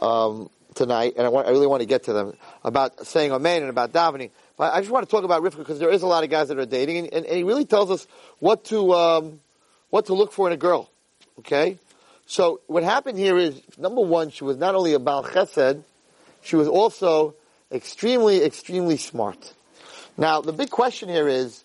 [0.00, 2.34] um, tonight, and I, want, I really want to get to them
[2.64, 4.30] about saying Amen and about davening.
[4.56, 6.48] But I just want to talk about Rivka because there is a lot of guys
[6.48, 8.06] that are dating, and, and, and he really tells us
[8.38, 9.40] what to um,
[9.90, 10.88] what to look for in a girl.
[11.40, 11.78] Okay,
[12.26, 15.82] so what happened here is number one, she was not only a Baal Chesed,
[16.42, 17.34] she was also
[17.72, 19.52] extremely, extremely smart.
[20.16, 21.64] Now the big question here is,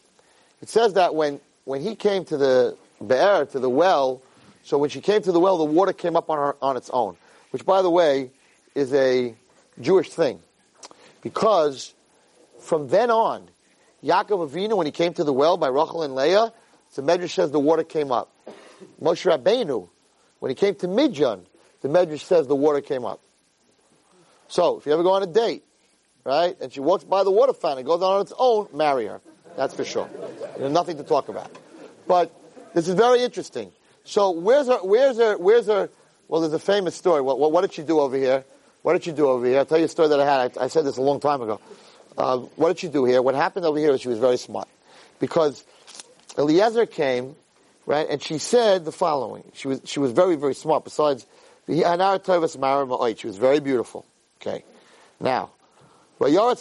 [0.62, 4.22] it says that when when he came to the Be'er to the well,
[4.64, 6.90] so when she came to the well, the water came up on her on its
[6.92, 7.16] own,
[7.52, 8.32] which by the way
[8.76, 9.36] is a
[9.80, 10.40] Jewish thing,
[11.22, 11.94] because
[12.60, 13.50] from then on,
[14.04, 16.54] Yaakov Avinu, when he came to the well by Rachel and Leah,
[16.96, 18.32] the Medrash says the water came up.
[19.02, 19.88] Moshe Rabbeinu,
[20.40, 21.46] when he came to Midjan,
[21.82, 23.22] the Medrash says the water came up.
[24.48, 25.64] So, if you ever go on a date,
[26.24, 29.22] right, and she walks by the water fountain, it goes on its own, marry her.
[29.56, 30.10] That's for sure.
[30.58, 31.52] There's nothing to talk about.
[32.08, 32.32] But
[32.78, 33.72] this is very interesting.
[34.04, 35.90] So, where's her, where's her, where's her,
[36.28, 37.22] well, there's a famous story.
[37.22, 38.46] What, what, what did she do over here?
[38.84, 39.58] What did she do over here?
[39.58, 40.56] I'll tell you a story that I had.
[40.60, 41.60] I, I said this a long time ago.
[42.16, 43.24] Uh, what did she do here?
[43.24, 44.68] What happened over here is she was very smart.
[45.20, 45.66] Because
[46.38, 47.36] Eliezer came,
[47.88, 49.44] right, and she said the following.
[49.56, 50.84] She was, she was very, very smart.
[50.84, 51.26] Besides,
[51.66, 54.06] she was very beautiful.
[54.40, 54.64] Okay.
[55.20, 55.50] Now,
[56.20, 56.56] can I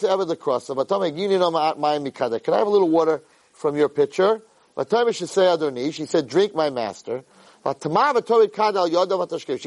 [2.57, 3.21] have a little water
[3.53, 4.41] from your pitcher?
[4.77, 7.23] She said, drink my master.
[7.65, 7.73] She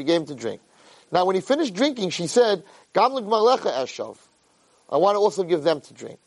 [0.03, 0.61] gave him to drink.
[1.11, 2.63] Now, when he finished drinking, she said,
[2.95, 3.27] I want
[5.15, 6.19] to also give them to drink.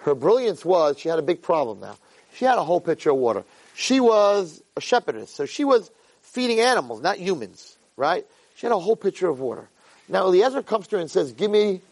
[0.00, 1.96] Her brilliance was she had a big problem now.
[2.34, 3.44] She had a whole pitcher of water.
[3.74, 5.90] She was a shepherdess, so she was
[6.22, 8.24] feeding animals, not humans, right?
[8.54, 9.68] She had a whole pitcher of water.
[10.08, 11.82] Now Eliezer comes to her and says, "Give me,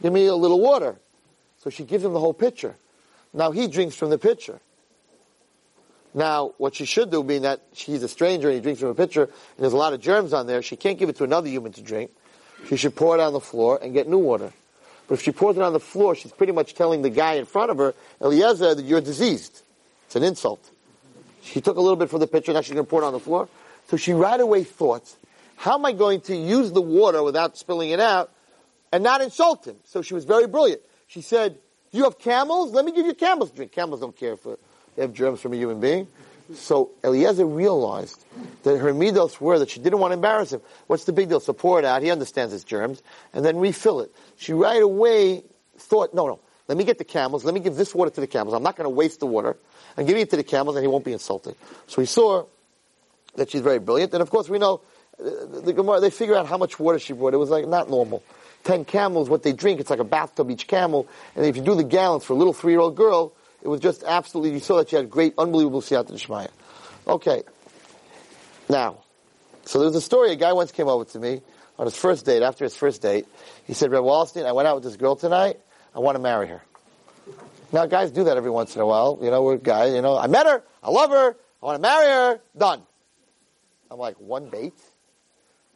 [0.00, 0.96] give me a little water."
[1.62, 2.76] So she gives him the whole pitcher.
[3.32, 4.60] Now he drinks from the pitcher.
[6.14, 8.94] Now, what she should do, being that she's a stranger and he drinks from a
[8.94, 11.48] pitcher, and there's a lot of germs on there, she can't give it to another
[11.48, 12.10] human to drink.
[12.68, 14.52] She should pour it on the floor and get new water.
[15.08, 17.44] But if she pours it on the floor, she's pretty much telling the guy in
[17.44, 19.62] front of her, Eliezer, that you're diseased.
[20.06, 20.70] It's an insult.
[21.42, 23.12] She took a little bit from the pitcher, now she's going to pour it on
[23.12, 23.48] the floor.
[23.88, 25.14] So she right away thought,
[25.56, 28.30] how am I going to use the water without spilling it out
[28.92, 29.76] and not insult him?
[29.84, 30.82] So she was very brilliant.
[31.08, 31.58] She said,
[31.90, 32.72] you have camels?
[32.72, 33.72] Let me give you camels to drink.
[33.72, 34.58] Camels don't care for,
[34.96, 36.08] they have germs from a human being.
[36.54, 38.22] So Eliezer realized
[38.64, 40.60] that her midos were that she didn't want to embarrass him.
[40.86, 41.40] What's the big deal?
[41.40, 42.02] So pour it out.
[42.02, 43.02] He understands his germs,
[43.32, 44.14] and then refill it.
[44.36, 45.44] She right away
[45.78, 47.44] thought, no, no, let me get the camels.
[47.44, 48.54] Let me give this water to the camels.
[48.54, 49.56] I'm not going to waste the water.
[49.96, 51.54] I'm giving it to the camels, and he won't be insulted.
[51.86, 52.46] So he saw
[53.36, 54.82] that she's very brilliant, and of course we know
[55.18, 56.00] uh, the Gemara.
[56.00, 57.32] They figure out how much water she brought.
[57.32, 58.22] It was like not normal.
[58.64, 61.08] Ten camels, what they drink, it's like a bathtub each camel.
[61.34, 64.52] And if you do the gallons for a little three-year-old girl, it was just absolutely,
[64.52, 66.50] you saw that she had great, unbelievable siyat Shmaya.
[67.06, 67.42] Okay.
[68.68, 68.98] Now,
[69.64, 71.40] so there was a story, a guy once came over to me
[71.78, 73.26] on his first date, after his first date.
[73.66, 75.58] He said, Reb Wallerstein, I went out with this girl tonight.
[75.94, 76.62] I want to marry her.
[77.72, 79.18] Now, guys do that every once in a while.
[79.22, 81.82] You know, we're guys, you know, I met her, I love her, I want to
[81.82, 82.82] marry her, done.
[83.90, 84.74] I'm like, one date?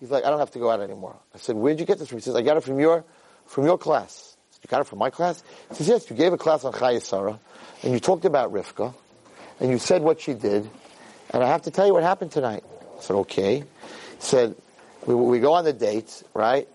[0.01, 1.17] He's like, I don't have to go out anymore.
[1.35, 2.19] I said, where'd you get this from?
[2.19, 3.05] He says, I got it from your,
[3.47, 4.37] from your class.
[4.51, 5.43] Said, you got it from my class?
[5.71, 7.41] He says, yes, you gave a class on Chayei Sarah,
[7.83, 8.95] and you talked about Rivka,
[9.61, 10.69] and you said what she did,
[11.31, 12.65] and I have to tell you what happened tonight.
[12.99, 13.59] I said, okay.
[13.59, 13.65] He
[14.19, 14.55] said,
[15.07, 16.69] we, we go on the date, right?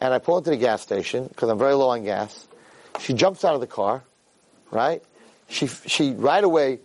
[0.00, 2.46] And I pull into the gas station, because I'm very low on gas.
[3.00, 4.02] She jumps out of the car,
[4.70, 5.02] right?
[5.48, 6.80] She, she right away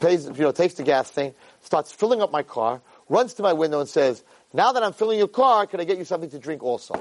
[0.00, 3.52] pays, you know, takes the gas thing, starts filling up my car, runs to my
[3.52, 6.38] window and says, now that I'm filling your car, can I get you something to
[6.38, 6.94] drink also?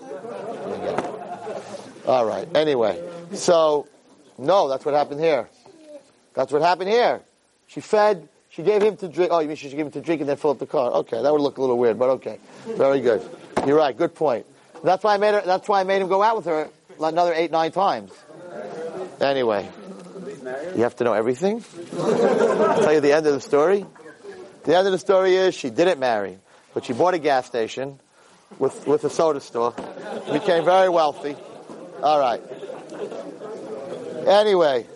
[2.06, 2.46] All right.
[2.54, 3.88] Anyway, so
[4.38, 5.48] no, that's what happened here.
[6.34, 7.22] That's what happened here.
[7.66, 8.28] She fed.
[8.50, 9.30] She gave him to drink.
[9.32, 10.90] Oh, you mean she give him to drink and then fill up the car?
[10.92, 13.22] Okay, that would look a little weird, but okay, very good.
[13.66, 13.96] You're right.
[13.96, 14.46] Good point.
[14.82, 15.42] That's why I made her.
[15.44, 16.68] That's why I made him go out with her
[17.00, 18.12] another eight, nine times.
[19.20, 19.68] Anyway,
[20.76, 21.64] you have to know everything.
[21.98, 23.86] I'll tell you the end of the story.
[24.64, 26.38] The end of the story is she didn't marry,
[26.74, 27.98] but she bought a gas station
[28.58, 29.74] with with a soda store,
[30.32, 31.36] became very wealthy.
[32.02, 32.42] All right.
[34.26, 34.86] Anyway,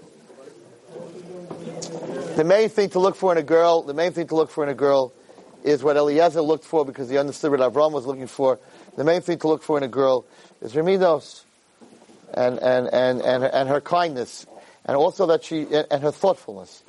[2.37, 4.64] the main thing to look for in a girl, the main thing to look for
[4.64, 5.12] in a girl
[5.64, 8.59] is what Eliezer looked for because he understood what Avram was looking for.
[8.97, 10.25] The main thing to look for in a girl
[10.62, 11.43] is Remidos
[12.33, 14.47] and, and, and, and, and her kindness
[14.87, 16.83] and also that she, and her thoughtfulness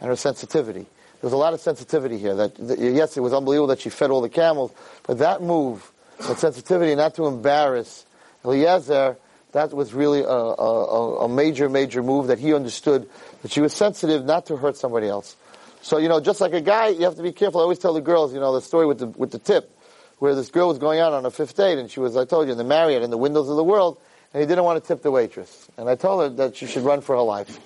[0.00, 0.82] and her sensitivity.
[0.82, 2.34] There was a lot of sensitivity here.
[2.34, 4.70] That, that, yes, it was unbelievable that she fed all the camels,
[5.04, 8.04] but that move, that sensitivity, not to embarrass
[8.44, 9.16] Eliezer,
[9.56, 13.08] that was really a, a, a, major, major move that he understood
[13.40, 15.34] that she was sensitive not to hurt somebody else.
[15.80, 17.60] So, you know, just like a guy, you have to be careful.
[17.60, 19.74] I always tell the girls, you know, the story with the, with the tip,
[20.18, 22.46] where this girl was going out on a fifth date and she was, I told
[22.46, 23.98] you, in the Marriott, in the windows of the world,
[24.34, 25.68] and he didn't want to tip the waitress.
[25.78, 27.58] And I told her that she should run for her life.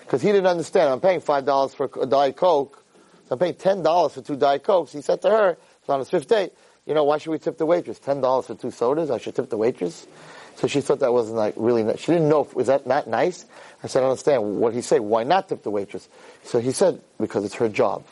[0.00, 0.90] Because he didn't understand.
[0.90, 2.84] I'm paying $5 for a Diet Coke.
[3.26, 4.92] So I'm paying $10 for two Diet Cokes.
[4.92, 6.52] He said to her, it's on his fifth date,
[6.86, 7.98] you know, why should we tip the waitress?
[7.98, 9.10] $10 for two sodas?
[9.10, 10.06] I should tip the waitress?
[10.56, 11.82] So she thought that wasn't like really.
[11.82, 12.00] Nice.
[12.00, 13.46] She didn't know if was that not nice.
[13.82, 14.58] I said, I understand.
[14.58, 15.00] What he say?
[15.00, 16.08] Why not tip the waitress?
[16.44, 18.04] So he said because it's her job.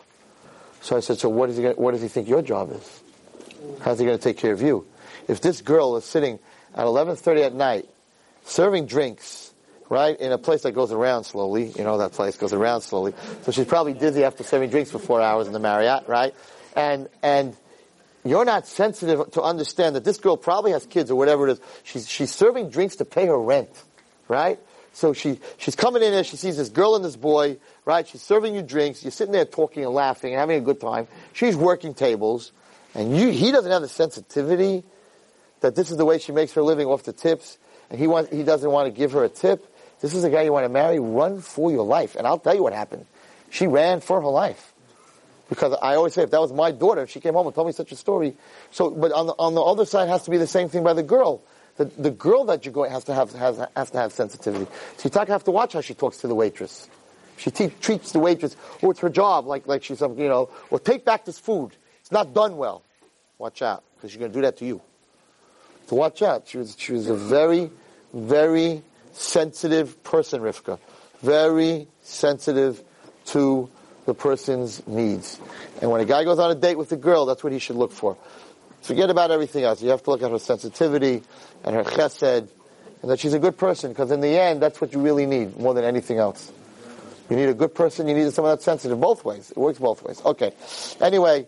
[0.81, 3.03] So I said, so what, is he gonna, what does he think your job is?
[3.83, 4.87] How's he going to take care of you?
[5.29, 6.39] If this girl is sitting
[6.75, 7.89] at 11:30 at night
[8.45, 9.53] serving drinks,
[9.89, 13.13] right, in a place that goes around slowly, you know that place goes around slowly.
[13.43, 16.35] So she's probably dizzy after serving drinks for four hours in the Marriott, right?
[16.75, 17.57] And and
[18.25, 21.61] you're not sensitive to understand that this girl probably has kids or whatever it is.
[21.85, 23.71] She's, she's serving drinks to pay her rent,
[24.29, 24.59] right?
[24.93, 28.07] So she, she's coming in and she sees this girl and this boy, right?
[28.07, 31.07] She's serving you drinks, you're sitting there talking and laughing and having a good time.
[31.33, 32.53] She's working tables,
[32.95, 34.85] and you, he doesn't have the sensitivity
[35.61, 38.31] that this is the way she makes her living off the tips, and he wants,
[38.31, 39.67] he doesn't want to give her a tip.
[40.01, 42.17] This is a guy you want to marry, run for your life.
[42.17, 43.07] And I'll tell you what happened.
[43.51, 44.70] She ran for her life.
[45.51, 47.67] Because I always say, if that was my daughter, if she came home and told
[47.67, 48.35] me such a story.
[48.71, 50.95] So, but on the, on the other side has to be the same thing by
[50.95, 51.43] the girl.
[51.77, 54.67] The, the girl that you're going has to have, has, has to have sensitivity.
[54.97, 56.89] So you have to watch how she talks to the waitress.
[57.37, 60.51] She te- treats the waitress, oh, it's her job, like, like she's some, you know,
[60.71, 61.73] or take back this food.
[62.01, 62.83] It's not done well.
[63.39, 64.81] Watch out, because she's going to do that to you.
[65.87, 66.47] So watch out.
[66.47, 67.71] She was, she was a very,
[68.13, 68.83] very
[69.13, 70.79] sensitive person, Rivka.
[71.23, 72.85] Very sensitive
[73.27, 73.69] to
[74.07, 75.41] the person's needs.
[75.81, 77.77] And when a guy goes on a date with a girl, that's what he should
[77.77, 78.17] look for.
[78.83, 79.83] Forget about everything else.
[79.83, 81.23] You have to look at her sensitivity
[81.65, 82.49] and her chesed,
[83.03, 85.59] and that she's a good person, because in the end, that's what you really need
[85.59, 86.51] more than anything else.
[87.29, 89.51] You need a good person, you need someone that's sensitive both ways.
[89.51, 90.21] It works both ways.
[90.25, 90.53] Okay.
[91.01, 91.47] Anyway,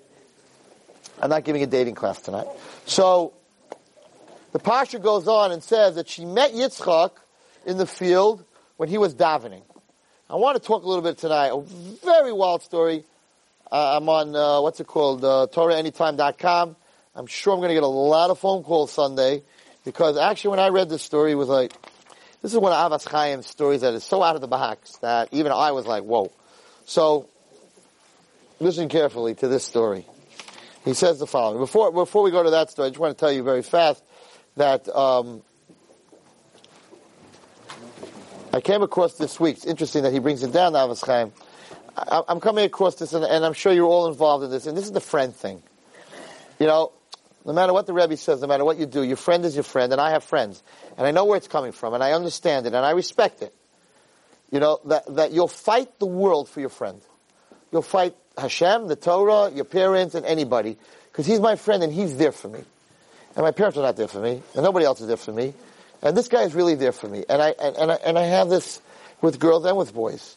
[1.21, 2.47] I'm not giving a dating class tonight.
[2.87, 3.33] So,
[4.53, 7.11] the Parsha goes on and says that she met Yitzchak
[7.67, 8.45] in the field
[8.77, 9.62] when he was davening.
[10.33, 11.49] I want to talk a little bit tonight.
[11.49, 11.61] A
[12.03, 13.05] very wild story.
[13.71, 16.75] Uh, I'm on, uh, what's it called, uh, TorahAnytime.com.
[17.14, 19.42] I'm sure I'm going to get a lot of phone calls Sunday
[19.85, 21.75] because actually when I read this story, it was like,
[22.40, 25.29] this is one of Avos Chaim's stories that is so out of the box that
[25.33, 26.33] even I was like, whoa.
[26.87, 27.29] So,
[28.59, 30.07] listen carefully to this story.
[30.87, 31.59] He says the following.
[31.59, 34.03] Before, before we go to that story, I just want to tell you very fast
[34.57, 35.42] that um,
[38.55, 39.57] I came across this week.
[39.57, 41.33] It's interesting that he brings it down, Avos Chaim.
[41.97, 44.77] I, I'm coming across this, and, and I'm sure you're all involved in this, and
[44.77, 45.62] this is the friend thing.
[46.59, 46.93] You know,
[47.47, 49.65] no matter what the Rebbe says, no matter what you do, your friend is your
[49.65, 50.62] friend, and I have friends,
[50.99, 53.55] and I know where it's coming from, and I understand it, and I respect it.
[54.51, 57.01] You know, that, that you'll fight the world for your friend.
[57.73, 60.77] You'll fight Hashem, the Torah, your parents, and anybody,
[61.11, 62.62] because he's my friend and he's there for me.
[63.35, 65.55] And my parents are not there for me, and nobody else is there for me.
[66.03, 67.25] And this guy is really there for me.
[67.29, 68.81] And I, and, and I, and I have this
[69.21, 70.37] with girls and with boys.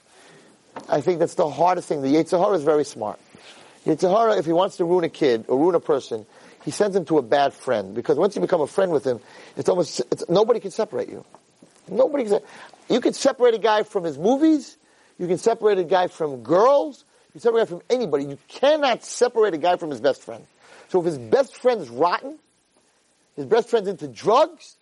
[0.89, 2.01] I think that's the hardest thing.
[2.01, 3.19] The Yetzer Hara is very smart.
[3.85, 6.25] Yetzer Hara, if he wants to ruin a kid or ruin a person,
[6.63, 7.95] he sends him to a bad friend.
[7.95, 9.19] Because once you become a friend with him,
[9.55, 11.23] it's almost, it's, nobody can separate you.
[11.89, 12.39] Nobody can,
[12.89, 14.77] you can separate a guy from his movies.
[15.17, 17.05] You can separate a guy from girls.
[17.27, 18.25] You can separate a guy from anybody.
[18.25, 20.45] You cannot separate a guy from his best friend.
[20.89, 22.37] So if his best friend is rotten,
[23.35, 24.74] his best friend's into drugs,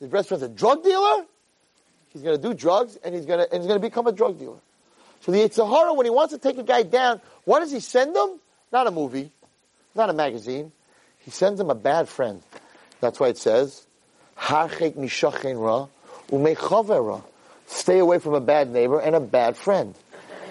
[0.00, 1.24] his best friend's a drug dealer,
[2.12, 4.12] he's going to do drugs and he's going to and he's going to become a
[4.12, 4.58] drug dealer.
[5.20, 7.80] So the Yetzer Hara, when he wants to take a guy down, what does he
[7.80, 8.40] send him?
[8.72, 9.30] Not a movie,
[9.94, 10.72] not a magazine.
[11.18, 12.42] He sends him a bad friend.
[13.00, 13.86] That's why it says,
[14.38, 15.88] "Harchek mishachen ra
[16.30, 17.22] umechavera."
[17.66, 19.94] Stay away from a bad neighbor and a bad friend.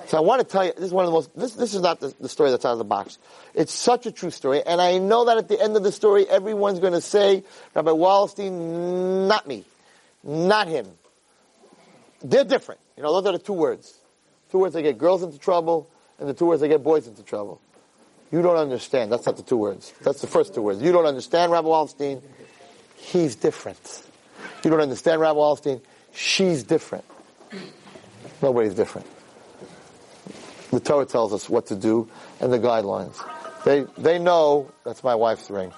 [0.09, 1.81] So I want to tell you, this is one of the most, this, this is
[1.81, 3.19] not the, the story that's out of the box.
[3.53, 6.27] It's such a true story, and I know that at the end of the story,
[6.27, 7.43] everyone's going to say,
[7.75, 9.65] Rabbi Wallerstein, not me.
[10.23, 10.87] Not him.
[12.23, 12.81] They're different.
[12.97, 13.99] You know, those are the two words.
[14.51, 17.21] Two words that get girls into trouble, and the two words that get boys into
[17.21, 17.61] trouble.
[18.31, 19.11] You don't understand.
[19.11, 19.93] That's not the two words.
[20.01, 20.81] That's the first two words.
[20.81, 22.23] You don't understand Rabbi Wallerstein.
[22.95, 24.07] He's different.
[24.63, 25.81] You don't understand Rabbi Wallerstein.
[26.15, 27.05] She's different.
[28.41, 29.05] Nobody's different.
[30.71, 33.15] The Torah tells us what to do and the guidelines.
[33.65, 35.73] They, they know, that's my wife's ring,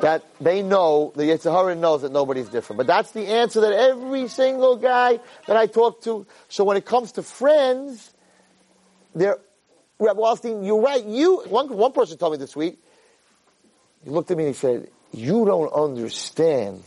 [0.00, 2.78] that they know, the Yetzer Hara knows that nobody's different.
[2.78, 6.84] But that's the answer that every single guy that I talk to, so when it
[6.84, 8.12] comes to friends,
[9.14, 9.38] they're,
[9.98, 12.78] Rabbi Wallerstein, you're right, you, one, one person told me this week,
[14.02, 16.82] he looked at me and he said, you don't understand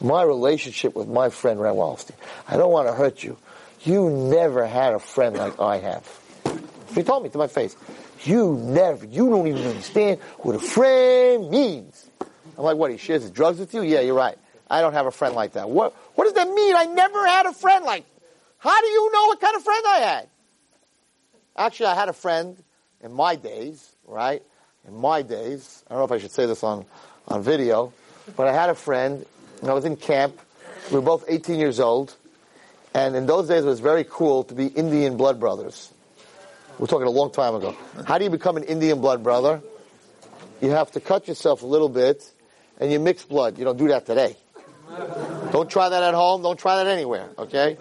[0.00, 2.12] my relationship with my friend Reb Wallerstein.
[2.48, 3.36] I don't want to hurt you.
[3.86, 6.20] You never had a friend like I have.
[6.94, 7.76] He told me to my face.
[8.24, 12.10] You never, you don't even understand what a friend means.
[12.58, 13.82] I'm like, what, he shares his drugs with you?
[13.82, 14.36] Yeah, you're right.
[14.68, 15.70] I don't have a friend like that.
[15.70, 16.74] What, what does that mean?
[16.74, 18.04] I never had a friend like,
[18.58, 20.28] how do you know what kind of friend I had?
[21.56, 22.56] Actually, I had a friend
[23.04, 24.42] in my days, right?
[24.88, 26.84] In my days, I don't know if I should say this on,
[27.28, 27.92] on video,
[28.36, 29.24] but I had a friend,
[29.60, 30.40] and I was in camp.
[30.90, 32.16] We were both 18 years old,
[32.96, 35.92] and in those days it was very cool to be Indian blood brothers.
[36.78, 37.76] We're talking a long time ago.
[38.06, 39.60] How do you become an Indian blood brother?
[40.62, 42.24] You have to cut yourself a little bit,
[42.80, 43.58] and you mix blood.
[43.58, 44.34] You don't do that today.
[45.52, 46.40] Don't try that at home.
[46.40, 47.28] Don't try that anywhere.
[47.36, 47.76] Okay?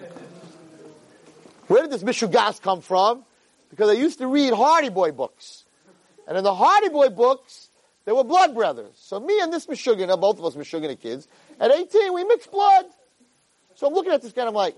[1.68, 3.24] Where did this Mishugas come from?
[3.70, 5.64] Because I used to read Hardy Boy books.
[6.28, 7.70] And in the Hardy Boy books,
[8.04, 8.96] they were blood brothers.
[8.98, 11.26] So me and this Meshuggah, uh, both of us Meshuggah kids,
[11.58, 12.86] at 18, we mixed blood.
[13.76, 14.76] So I'm looking at this guy and I'm like,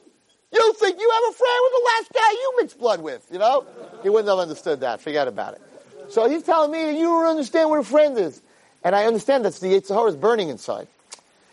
[0.51, 3.39] you think you have a friend with the last guy you mixed blood with, you
[3.39, 3.65] know?
[4.03, 5.01] He wouldn't have understood that.
[5.01, 5.61] Forget about it.
[6.09, 8.41] So he's telling me you don't understand what a friend is.
[8.83, 10.87] And I understand that's the Yetzer Hara is burning inside.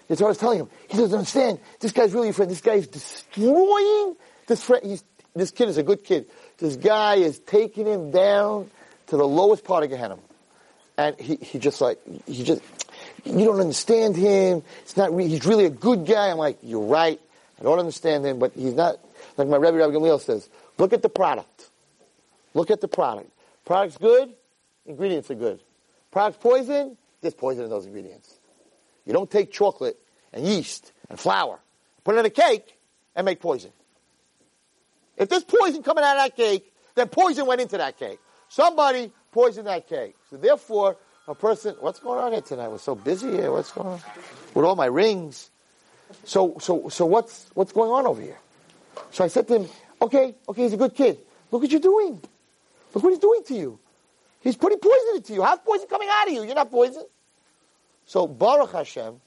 [0.09, 1.59] Yetzer Hara is telling him, he doesn't understand.
[1.81, 2.51] This guy's really a friend.
[2.51, 4.85] This guy's destroying this friend.
[4.85, 5.03] He's,
[5.35, 6.27] this kid is a good kid.
[6.59, 8.71] This guy is taking him down
[9.09, 10.19] to the lowest part of Gehenna.
[10.97, 12.63] And he, he just like, he just,
[13.25, 14.63] you don't understand him.
[14.83, 16.31] It's not, re- he's really a good guy.
[16.31, 17.21] I'm like, you're right.
[17.65, 18.99] Don't understand him, but he's not,
[19.39, 21.71] like my Rebbe Rabbi Gamliel says, look at the product.
[22.53, 23.31] Look at the product.
[23.65, 24.35] Product's good,
[24.85, 25.61] ingredients are good.
[26.11, 28.39] Product's poison, there's poison in those ingredients.
[29.07, 29.99] You don't take chocolate
[30.35, 31.59] and yeast and flour,
[32.05, 32.77] put it in a cake,
[33.17, 33.71] and make poison.
[35.17, 38.19] If there's poison coming out of that cake, then poison went into that cake.
[38.49, 40.17] Somebody poisoned that cake.
[40.29, 42.69] So therefore, a person, what's going on here tonight?
[42.69, 43.51] We're so busy here.
[43.51, 44.01] What's going on?
[44.53, 45.51] With all my rings.
[46.25, 48.39] So, so, so what's, what's going on over here?
[49.11, 49.69] So I said to him,
[50.03, 51.19] okay, okay, he's a good kid.
[51.51, 52.21] Look what you're doing.
[52.95, 53.79] Look what he's doing to you.
[54.41, 55.43] He's putting poison into you.
[55.43, 56.45] How's poison coming out of you?
[56.45, 57.05] You're not poison.
[58.07, 59.21] So Baruch Hashem,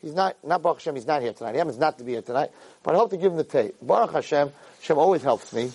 [0.00, 1.52] he's not, not Baruch Hashem, he's not here tonight.
[1.52, 2.50] He happens not to be here tonight,
[2.82, 3.74] but I hope to give him the tape.
[3.82, 5.72] Baruch Hashem, Hashem always helps me.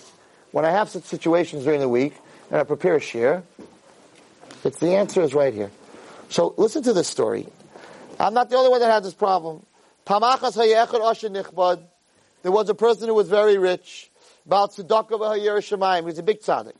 [0.52, 2.14] When I have such situations during the week,
[2.50, 3.42] and I prepare a share,
[4.64, 5.70] it's the answer is right here.
[6.28, 7.46] So listen to this story.
[8.20, 9.64] I'm not the only one that had this problem.
[10.06, 11.82] Pamachas hayechad asher nichbad.
[12.42, 14.10] There was a person who was very rich.
[14.46, 16.00] About tzedakah v'hayir shemayim.
[16.00, 16.74] He was a big tzaddik.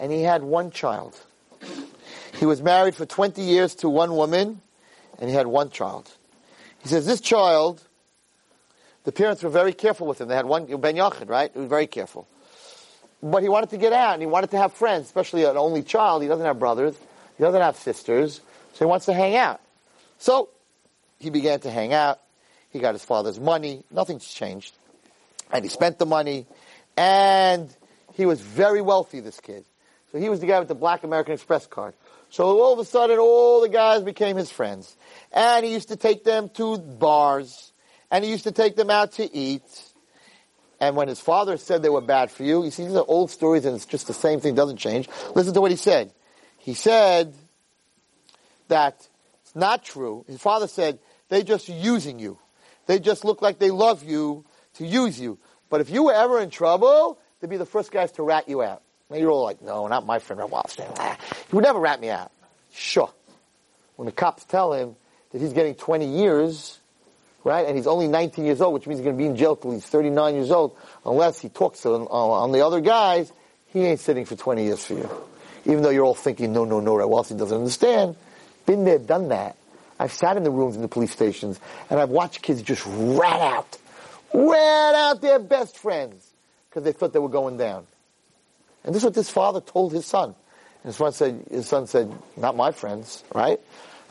[0.00, 1.18] and he had one child.
[2.38, 4.60] He was married for 20 years to one woman,
[5.18, 6.10] and he had one child.
[6.80, 7.82] He says, this child,
[9.04, 10.28] the parents were very careful with him.
[10.28, 11.50] They had one, Ben Yachid, right?
[11.52, 12.28] He was very careful.
[13.20, 15.82] But he wanted to get out, and he wanted to have friends, especially an only
[15.82, 16.22] child.
[16.22, 16.96] He doesn't have brothers.
[17.36, 18.40] He doesn't have sisters.
[18.74, 19.60] So he wants to hang out.
[20.18, 20.50] So
[21.18, 22.20] he began to hang out.
[22.70, 23.84] He got his father's money.
[23.90, 24.74] Nothing's changed.
[25.52, 26.46] And he spent the money.
[26.96, 27.74] And
[28.14, 29.64] he was very wealthy, this kid.
[30.12, 31.94] So he was the guy with the black American Express card.
[32.30, 34.96] So all of a sudden, all the guys became his friends.
[35.32, 37.72] And he used to take them to bars.
[38.10, 39.62] And he used to take them out to eat.
[40.80, 43.30] And when his father said they were bad for you, you see, these are old
[43.30, 45.08] stories and it's just the same thing, doesn't change.
[45.34, 46.12] Listen to what he said.
[46.58, 47.34] He said
[48.68, 49.08] that
[49.42, 50.24] it's not true.
[50.28, 50.98] His father said,
[51.28, 52.38] they're just using you.
[52.86, 55.38] They just look like they love you to use you.
[55.68, 58.62] But if you were ever in trouble, they'd be the first guys to rat you
[58.62, 58.82] out.
[59.10, 61.16] And you're all like, no, not my friend Rav Wallerstein.
[61.50, 62.30] He would never rat me out.
[62.72, 63.10] Sure.
[63.96, 64.96] When the cops tell him
[65.32, 66.78] that he's getting 20 years,
[67.44, 69.56] right, and he's only 19 years old, which means he's going to be in jail
[69.56, 73.32] till he's 39 years old, unless he talks on, uh, on the other guys,
[73.66, 75.10] he ain't sitting for 20 years for you.
[75.64, 78.16] Even though you're all thinking, no, no, no, Rav Wallerstein doesn't understand.
[78.64, 79.57] Been there, done that.
[79.98, 81.58] I've sat in the rooms in the police stations,
[81.90, 83.78] and I've watched kids just rat out,
[84.32, 86.32] rat out their best friends,
[86.68, 87.86] because they thought they were going down.
[88.84, 90.34] And this is what this father told his son.
[90.82, 93.60] And his son said, his son said, not my friends, right?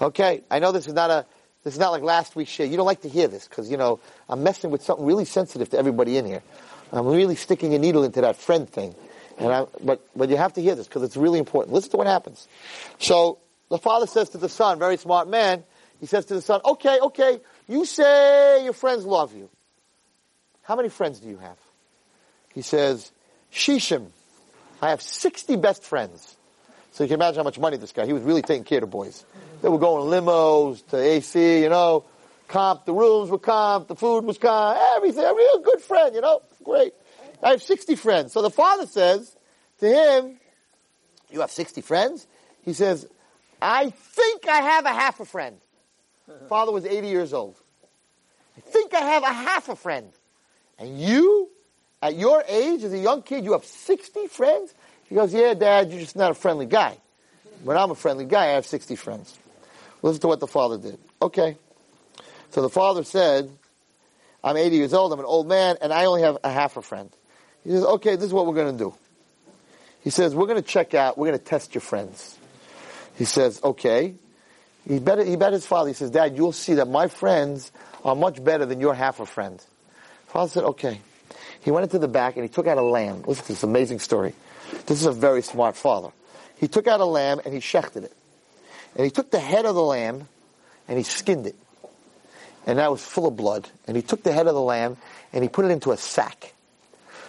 [0.01, 1.25] Okay, I know this is not a,
[1.63, 2.65] this is not like last week's share.
[2.65, 5.69] You don't like to hear this because, you know, I'm messing with something really sensitive
[5.69, 6.43] to everybody in here.
[6.91, 8.95] I'm really sticking a needle into that friend thing.
[9.38, 11.73] And I, but, but you have to hear this because it's really important.
[11.73, 12.47] Listen to what happens.
[12.99, 15.63] So the father says to the son, very smart man,
[15.99, 19.49] he says to the son, okay, okay, you say your friends love you.
[20.63, 21.57] How many friends do you have?
[22.53, 23.11] He says,
[23.51, 24.07] Shishim.
[24.81, 26.35] I have 60 best friends.
[26.91, 28.89] So you can imagine how much money this guy, he was really taking care of
[28.89, 29.23] boys.
[29.61, 32.03] They were going limos to AC, you know,
[32.47, 36.21] comp, the rooms were comp, the food was comp, everything, a real good friend, you
[36.21, 36.93] know, great.
[37.41, 38.33] I have 60 friends.
[38.33, 39.35] So the father says
[39.79, 40.39] to him,
[41.29, 42.25] you have 60 friends?
[42.63, 43.07] He says,
[43.61, 45.57] I think I have a half a friend.
[46.49, 47.55] Father was 80 years old.
[48.57, 50.11] I think I have a half a friend.
[50.80, 51.49] And you,
[52.01, 54.73] at your age, as a young kid, you have 60 friends?
[55.09, 56.97] He goes, yeah, dad, you're just not a friendly guy.
[57.63, 59.38] When I'm a friendly guy, I have 60 friends.
[60.01, 60.99] Listen to what the father did.
[61.21, 61.57] Okay.
[62.51, 63.49] So the father said,
[64.43, 66.82] I'm 80 years old, I'm an old man, and I only have a half a
[66.82, 67.09] friend.
[67.63, 68.93] He says, okay, this is what we're going to do.
[70.03, 72.38] He says, we're going to check out, we're going to test your friends.
[73.17, 74.15] He says, okay.
[74.88, 77.71] He bet, he bet his father, he says, Dad, you'll see that my friends
[78.05, 79.61] are much better than your half a friend.
[80.27, 81.01] Father said, okay.
[81.61, 83.23] He went into the back and he took out a lamb.
[83.27, 84.33] Listen to this amazing story.
[84.85, 86.09] This is a very smart father.
[86.57, 88.13] He took out a lamb and he shechted it.
[88.95, 90.27] And he took the head of the lamb
[90.88, 91.55] and he skinned it.
[92.65, 93.69] And that was full of blood.
[93.88, 94.97] And he took the head of the lamb
[95.33, 96.53] and he put it into a sack.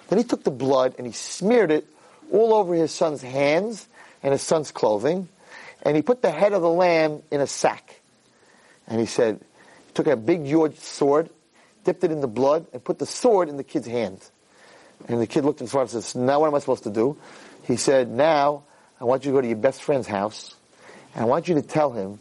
[0.08, 1.86] Then he took the blood and he smeared it
[2.32, 3.88] all over his son's hands
[4.22, 5.28] and his son's clothing.
[5.82, 8.00] And he put the head of the lamb in a sack.
[8.86, 9.40] And he said,
[9.86, 11.30] he took a big George sword,
[11.84, 14.20] dipped it in the blood, and put the sword in the kid's hand.
[15.06, 16.90] And the kid looked at the father and says, now what am I supposed to
[16.90, 17.16] do?
[17.64, 18.64] He said, now
[19.00, 20.54] I want you to go to your best friend's house,
[21.14, 22.18] and I want you to tell him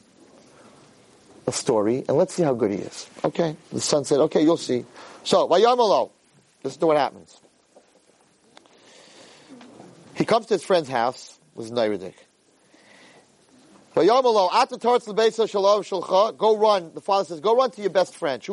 [1.47, 3.09] a story, and let's see how good he is.
[3.23, 3.55] Okay.
[3.71, 4.85] The son said, okay, you'll see.
[5.23, 6.11] So, Vayamalo,
[6.63, 7.39] listen to what happens.
[10.15, 12.13] He comes to his friend's house, was Nairodik.
[16.37, 16.93] Go run.
[16.93, 18.43] The father says, go run to your best friend.
[18.43, 18.51] He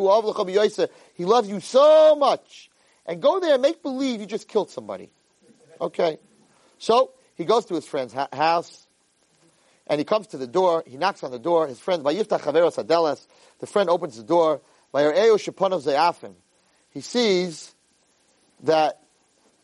[1.24, 2.70] loves you so much.
[3.07, 5.11] And go there and make believe you just killed somebody.
[5.80, 6.18] Okay.
[6.78, 8.86] So, he goes to his friend's house,
[9.86, 13.90] and he comes to the door, he knocks on the door, his friend, the friend
[13.90, 14.61] opens the door,
[16.90, 17.74] he sees
[18.62, 19.01] that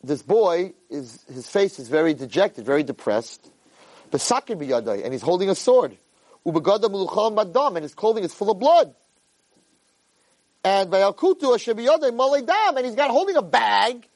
[0.03, 3.51] this boy is, his face is very dejected, very depressed,
[4.13, 5.97] and he's holding a sword,
[6.45, 8.95] and his clothing is full of blood.
[10.63, 14.07] And and he's got holding a bag.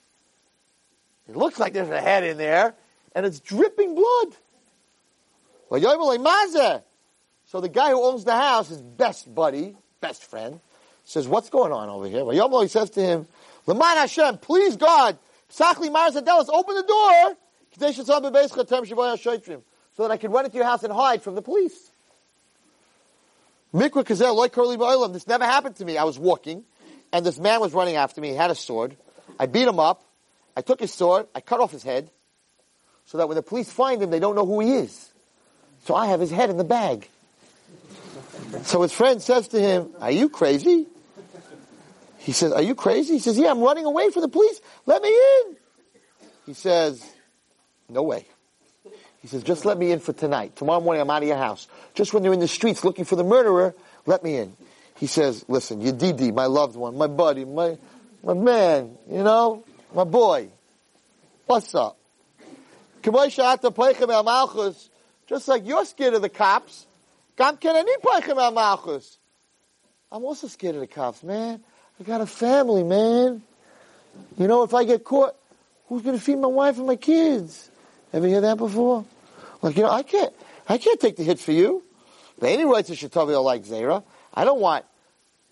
[1.29, 2.75] It looks like there's a head in there,
[3.15, 4.37] and it's dripping blood.
[7.47, 10.61] So the guy who owns the house, his best buddy, best friend,
[11.05, 12.25] says, what's going on over here?
[12.25, 13.27] Well, He says to him,
[13.67, 15.19] Leman Hashem, please God,
[15.51, 17.37] Sachli Marzadelis, open the door,
[19.97, 21.91] so that I could run into your house and hide from the police.
[23.73, 25.99] Mikra Kazel, like Curly Bailam, this never happened to me.
[25.99, 26.65] I was walking,
[27.13, 28.31] and this man was running after me.
[28.31, 28.97] He had a sword.
[29.39, 30.05] I beat him up.
[30.57, 31.27] I took his sword.
[31.35, 32.11] I cut off his head.
[33.07, 35.13] so that when the police find him, they don't know who he is.
[35.85, 37.09] So I have his head in the bag.
[38.63, 40.87] So his friend says to him, are you crazy?
[42.19, 43.15] He says, are you crazy?
[43.15, 44.61] He says, yeah, I'm running away from the police.
[44.87, 45.57] Let me in.
[46.47, 47.05] He says,
[47.89, 48.27] no way.
[49.25, 50.55] He says, just let me in for tonight.
[50.55, 51.67] Tomorrow morning I'm out of your house.
[51.95, 54.55] Just when you're in the streets looking for the murderer, let me in.
[54.97, 57.79] He says, listen, Yedidi, my loved one, my buddy, my,
[58.23, 59.65] my man, you know,
[59.95, 60.49] my boy.
[61.47, 61.97] What's up?
[65.27, 66.87] Just like you're scared of the cops,
[67.39, 67.57] I'm
[70.13, 71.65] also scared of the cops, man.
[71.99, 73.41] I got a family, man.
[74.37, 75.35] You know, if I get caught,
[75.89, 77.71] who's going to feed my wife and my kids?
[78.13, 79.07] Ever hear that before?
[79.65, 80.31] Like, you know, I can't,
[80.69, 81.83] I can't take the hit for you.
[82.39, 84.05] But any rights of Shatavia like Zera.
[84.35, 84.85] I don't want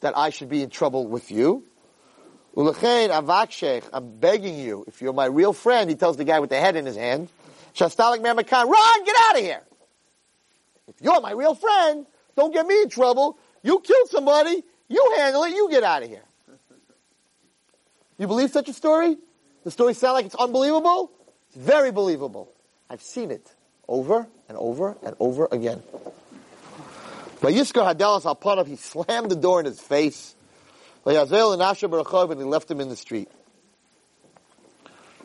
[0.01, 1.65] that I should be in trouble with you.
[2.55, 6.51] Ulechein avak I'm begging you, if you're my real friend, he tells the guy with
[6.51, 7.31] the head in his hand,
[7.75, 9.63] Shastalik Mamakan, run, get out of here!
[10.89, 12.05] If you're my real friend,
[12.37, 13.39] don't get me in trouble.
[13.63, 16.25] You killed somebody, you handle it, you get out of here.
[18.19, 19.17] You believe such a story?
[19.65, 21.13] The story sound like it's unbelievable?
[21.49, 22.53] It's very believable.
[22.91, 23.55] I've seen it
[23.93, 25.83] over and over and over again.
[27.43, 30.35] By Yiskar Hadelas Alpanav, he slammed the door in his face.
[31.05, 33.29] By Yazel and Asher Barachov, and he left him in the street.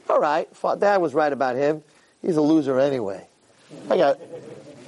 [0.09, 0.49] All right,
[0.79, 1.83] dad was right about him.
[2.21, 3.25] He's a loser anyway.
[3.89, 4.19] I got,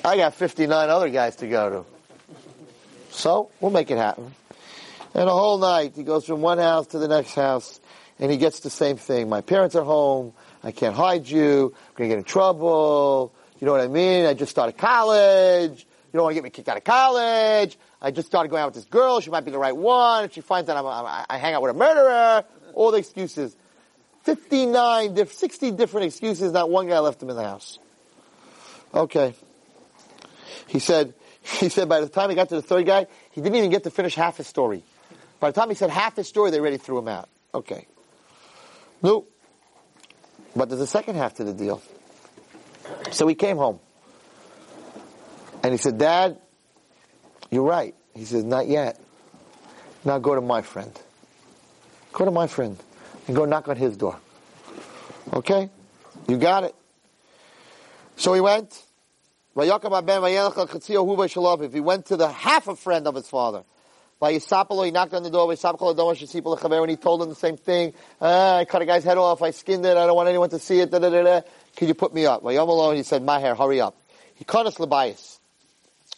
[0.04, 1.86] I got 59 other guys to go to.
[3.12, 4.34] So, we'll make it happen.
[5.14, 7.80] And a whole night, he goes from one house to the next house,
[8.20, 9.30] and he gets the same thing.
[9.30, 10.34] My parents are home.
[10.64, 11.74] I can't hide you.
[11.90, 13.34] I'm going to get in trouble.
[13.60, 14.26] You know what I mean?
[14.26, 15.86] I just started college.
[16.12, 17.78] You don't want to get me kicked out of college.
[18.02, 19.20] I just started going out with this girl.
[19.20, 20.26] She might be the right one.
[20.26, 23.56] If she finds that I'm, I'm, i hang out with a murderer, all the excuses.
[24.24, 27.80] 59, 60 different excuses, not one guy left him in the house.
[28.94, 29.36] Okay.
[30.68, 33.56] He said, he said by the time he got to the third guy, he didn't
[33.56, 34.84] even get to finish half his story.
[35.40, 37.30] By the time he said half his story, they already threw him out.
[37.54, 37.88] Okay.
[39.02, 39.26] No.
[40.56, 41.82] But there's a second half to the deal.
[43.12, 43.80] So he came home.
[45.64, 46.38] And he said, Dad,
[47.50, 47.96] you're right.
[48.16, 49.00] He says, not yet.
[50.06, 50.92] Now go to my friend.
[52.14, 52.78] Go to my friend
[53.28, 54.18] and go knock on his door.
[55.34, 55.70] Okay?
[56.28, 56.76] You got it.
[58.16, 58.84] So he went.
[59.56, 63.64] If he went to the half a friend of his father,
[64.22, 67.94] he knocked on the door, and he told him the same thing.
[68.22, 70.60] Ah, I cut a guy's head off, I skinned it, I don't want anyone to
[70.60, 71.42] see it, da, da, da,
[71.80, 72.44] Could you put me up?
[72.44, 73.96] alone, he said, Maher, hurry up.
[74.36, 75.40] He caught us Labias.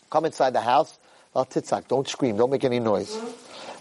[0.09, 0.97] Come inside the house.
[1.35, 3.15] Oh, Al titzak, don't scream, don't make any noise.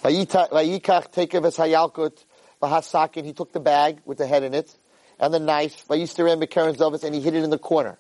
[0.03, 2.23] Vayikach take of his hayalkut,
[2.61, 4.77] vahasakin, he took the bag with the head in it,
[5.19, 7.97] and the knife, vayisterem and he hid it in the corner.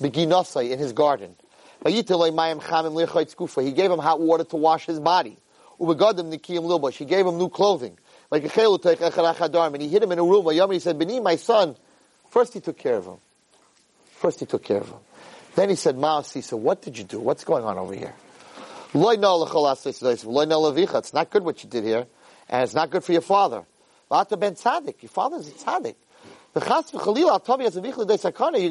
[0.00, 1.34] Beginosai, in his garden.
[1.84, 2.02] He
[3.72, 5.36] gave him hot water to wash his body.
[5.80, 7.98] He gave him new clothing.
[8.30, 8.42] And
[9.82, 10.70] he hid him in a room.
[10.70, 11.74] He said, Beni, my son.
[12.30, 13.18] First he took care of him.
[14.12, 14.98] First he took care of him.
[15.56, 17.20] Then he said, Maasi, so what did you do?
[17.20, 18.14] What's going on over here?
[18.92, 20.22] It's
[21.12, 22.06] not good what you did here,
[22.48, 23.64] and it's not good for your father.
[24.08, 25.02] ben tzaddik.
[25.02, 25.94] Your father's a tzaddik.
[26.52, 26.64] You're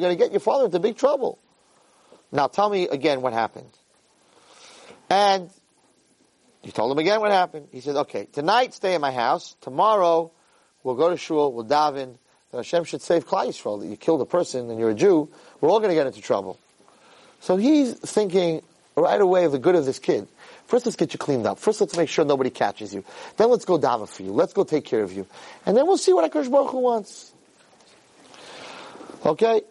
[0.00, 1.38] to get your father into big trouble.
[2.30, 3.70] Now tell me again what happened.
[5.08, 5.50] And
[6.62, 7.68] he told him again what happened.
[7.72, 9.56] He said, okay, tonight stay in my house.
[9.62, 10.30] Tomorrow
[10.82, 12.18] we'll go to shul, we'll daven.
[12.52, 13.80] Hashem should save Klal Yisrael.
[13.80, 15.28] That you killed a person and you're a Jew.
[15.60, 16.58] We're all going to get into trouble.
[17.40, 18.62] So he's thinking
[18.96, 20.28] right away of the good of this kid.
[20.66, 21.58] First, let's get you cleaned up.
[21.58, 23.04] First, let's make sure nobody catches you.
[23.36, 24.32] Then let's go daven for you.
[24.32, 25.26] Let's go take care of you.
[25.66, 27.32] And then we'll see what Akash Baruch Hu wants.
[29.24, 29.62] Okay?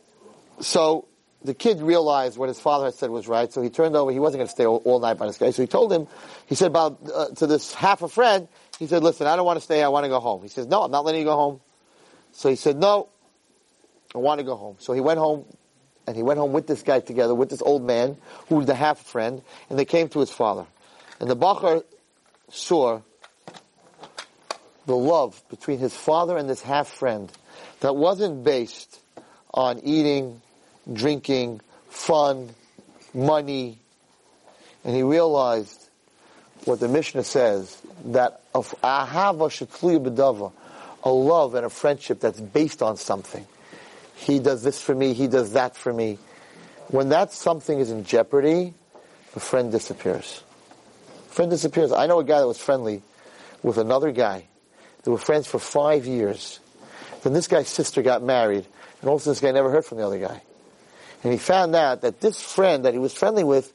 [0.61, 1.05] So,
[1.43, 4.11] the kid realized what his father had said was right, so he turned over.
[4.11, 5.51] He wasn't going to stay all, all, night by this guy.
[5.51, 6.07] So he told him,
[6.47, 9.57] he said about, uh, to this half a friend, he said, listen, I don't want
[9.57, 10.41] to stay, I want to go home.
[10.41, 11.61] He says, no, I'm not letting you go home.
[12.39, 13.09] So he said, no,
[14.15, 14.77] I want to go home.
[14.79, 15.43] So he went home,
[16.07, 18.15] and he went home with this guy together, with this old man,
[18.47, 20.65] who was the half friend, and they came to his father.
[21.19, 21.83] And the Bachar
[22.47, 23.01] saw
[24.85, 27.29] the love between his father and this half friend
[27.81, 29.01] that wasn't based
[29.53, 30.41] on eating,
[30.93, 31.59] drinking,
[31.89, 32.51] fun,
[33.13, 33.79] money.
[34.85, 35.89] And he realized
[36.63, 40.53] what the Mishnah says, that of ahava shetluya bedava,
[41.03, 43.45] a love and a friendship that's based on something.
[44.15, 46.19] He does this for me, he does that for me.
[46.87, 48.73] When that something is in jeopardy,
[49.33, 50.43] the friend disappears.
[51.29, 51.91] Friend disappears.
[51.91, 53.03] I know a guy that was friendly
[53.61, 54.47] with another guy.
[55.03, 56.59] They were friends for five years.
[57.23, 58.65] Then this guy's sister got married,
[59.01, 60.41] and also this guy never heard from the other guy.
[61.23, 63.73] And he found out that this friend that he was friendly with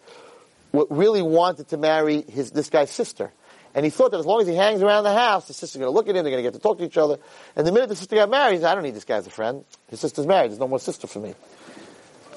[0.72, 3.32] really wanted to marry his, this guy's sister.
[3.74, 5.90] And he thought that as long as he hangs around the house, his sister's going
[5.90, 7.18] to look at him, they're going to get to talk to each other.
[7.56, 9.26] And the minute the sister got married, he said, I don't need this guy as
[9.26, 9.64] a friend.
[9.88, 10.50] His sister's married.
[10.50, 11.34] There's no more sister for me.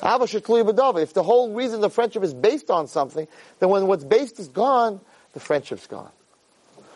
[0.01, 3.27] If the whole reason the friendship is based on something,
[3.59, 4.99] then when what's based is gone,
[5.33, 6.11] the friendship's gone.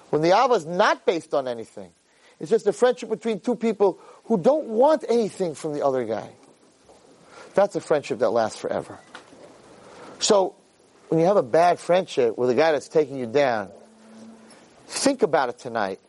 [0.10, 1.92] When the Ava is not based on anything,
[2.40, 6.30] it's just a friendship between two people who don't want anything from the other guy.
[7.54, 9.00] That's a friendship that lasts forever.
[10.20, 10.56] So,
[11.10, 13.70] when you have a bad friendship with a guy that's taking you down,
[14.92, 16.00] think about it tonight.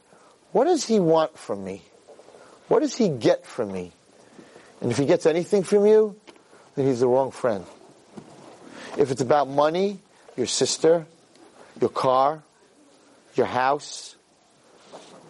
[0.53, 1.83] What does he want from me?
[2.69, 3.93] What does he get from me?
[4.81, 6.17] And if he gets anything from you,
[6.75, 7.65] then he's the wrong friend.
[8.99, 10.01] If it's about money,
[10.37, 11.07] your sister,
[11.81, 12.43] your car,
[13.35, 14.17] your house,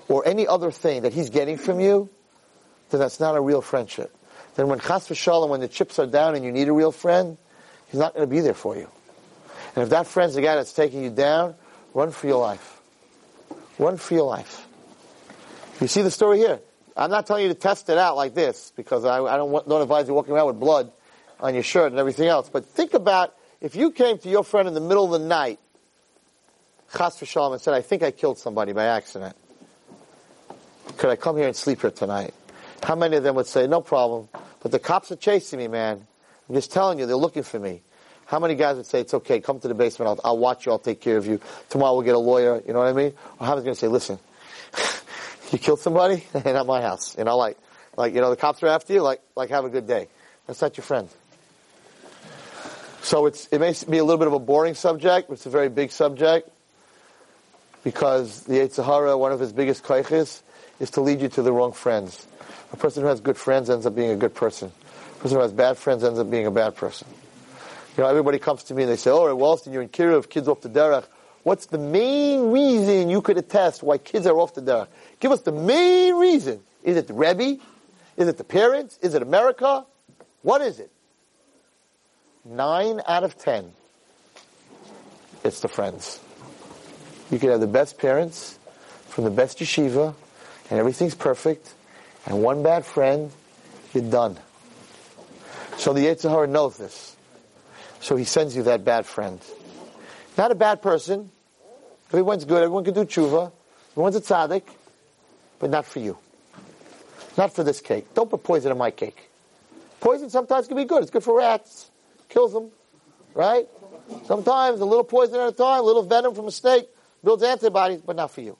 [0.09, 2.09] or any other thing that he's getting from you,
[2.90, 4.14] then that's not a real friendship.
[4.57, 7.38] Then when chas v'shalom, when the chips are down and you need a real friend,
[7.90, 8.88] he's not going to be there for you.
[9.74, 11.55] And if that friend's the guy that's taking you down,
[11.94, 12.72] run for your life.
[13.79, 14.66] Run for your life.
[15.81, 16.61] You see the story here.
[16.97, 19.83] I'm not telling you to test it out like this because I, I don't, don't
[19.83, 20.93] advise you walking around with blood
[21.41, 22.49] on your shirt and everything else.
[22.49, 25.59] But think about if you came to your friend in the middle of the night,
[26.97, 29.37] chas v'shalom, and said, I think I killed somebody by accident.
[30.99, 32.35] Could I come here and sleep here tonight?
[32.83, 34.29] How many of them would say, no problem,
[34.61, 36.07] but the cops are chasing me, man.
[36.49, 37.83] I'm just telling you, they're looking for me.
[38.33, 40.72] How many guys would say, it's okay, come to the basement, I'll, I'll watch you,
[40.72, 41.39] I'll take care of you.
[41.68, 43.12] Tomorrow we'll get a lawyer, you know what I mean?
[43.39, 44.18] Or how many's going to say, listen,
[45.53, 46.24] you killed somebody?
[46.47, 47.14] not my house.
[47.18, 47.59] You know, like,
[47.95, 50.09] like, you know, the cops are after you, like, like have a good day.
[50.47, 51.11] That's not your friend.
[53.03, 55.51] So it's, it may be a little bit of a boring subject, but it's a
[55.51, 56.49] very big subject
[57.85, 60.41] because the Yetzer Hara, one of his biggest kaiches,
[60.80, 62.26] is to lead you to the wrong friends.
[62.72, 64.72] A person who has good friends ends up being a good person.
[65.16, 67.07] A person who has bad friends ends up being a bad person.
[67.97, 70.28] You know, everybody comes to me and they say, oh, at Wallerstein, you're in Kiruv,
[70.28, 71.05] kids off the derech.
[71.43, 74.88] What's the main reason you could attest why kids are off the derech?
[75.20, 76.61] Give us the main reason.
[76.82, 77.61] Is it the Rebbe?
[78.16, 78.99] Is it the parents?
[79.03, 79.84] Is it America?
[80.43, 80.90] What is it?
[82.45, 83.72] Nine out of ten,
[85.45, 86.18] it's the friends.
[87.30, 88.59] You could have the best parents
[89.07, 90.12] from the best yeshiva,
[90.68, 91.72] and everything's perfect,
[92.26, 93.30] and one bad friend,
[93.95, 94.38] you're done.
[95.76, 97.12] So the Yetzer Hara knows this.
[98.03, 99.40] So he sends you that bad friend.
[100.36, 101.30] Not a bad person.
[102.09, 102.62] Everyone's good.
[102.62, 103.53] Everyone can do tshuva.
[103.92, 104.64] Everyone's a tzaddik.
[105.61, 106.18] But not for you.
[107.38, 108.12] Not for this cake.
[108.12, 109.30] Don't put poison in my cake.
[110.00, 111.03] Poison sometimes can be good.
[111.03, 111.92] It's good for rats.
[112.28, 112.70] Kills them.
[113.34, 113.68] Right?
[114.24, 116.88] Sometimes a little poison at a time, a little venom from a snake
[117.22, 118.59] builds antibodies, but not for you.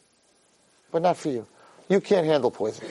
[0.93, 1.49] But not for you.
[1.89, 2.87] You can't handle poison.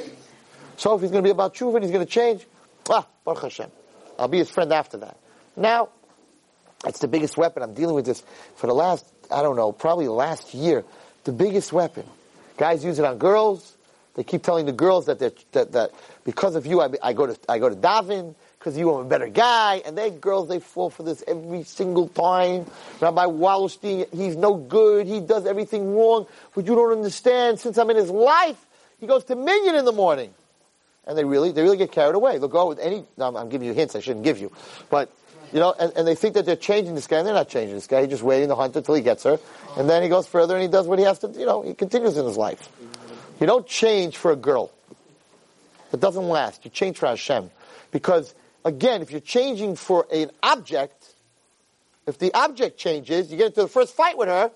[0.76, 2.46] So if he's going to be about tshuva and he's going to change,
[2.90, 3.72] ah, Baruch Hashem.
[4.20, 5.18] I'll be his friend after that.
[5.56, 5.90] Now,
[6.86, 7.64] it's the biggest weapon.
[7.64, 8.24] I'm dealing with this
[8.56, 10.84] for the last, I don't know, probably last year.
[11.24, 12.06] The biggest weapon.
[12.58, 13.78] Guys use it on girls.
[14.16, 15.92] They keep telling the girls that that that
[16.26, 19.06] because of you, I, I go to I go to daven because you are a
[19.06, 19.82] better guy.
[19.86, 22.66] And they girls they fall for this every single time.
[23.00, 25.08] Rabbi Wallerstein, he's no good.
[25.08, 26.28] He does everything wrong.
[26.54, 27.60] But you don't understand.
[27.60, 28.64] Since I'm in his life,
[29.00, 30.34] he goes to Minyan in the morning.
[31.08, 32.38] And they really they really get carried away.
[32.38, 33.06] They'll go with any.
[33.18, 34.52] I'm giving you hints I shouldn't give you,
[34.90, 35.12] but
[35.54, 37.76] you know, and, and they think that they're changing this guy, and they're not changing
[37.76, 38.02] this guy.
[38.02, 39.40] He's just waiting to hunt until he gets her,
[39.78, 41.28] and then he goes further and he does what he has to.
[41.28, 42.70] Do, you know, he continues in his life.
[43.40, 44.72] You don't change for a girl.
[45.92, 46.64] It doesn't last.
[46.64, 47.50] You change for Hashem,
[47.92, 48.34] because
[48.64, 51.16] again, if you're changing for an object,
[52.08, 54.52] if the object changes, you get into the first fight with her,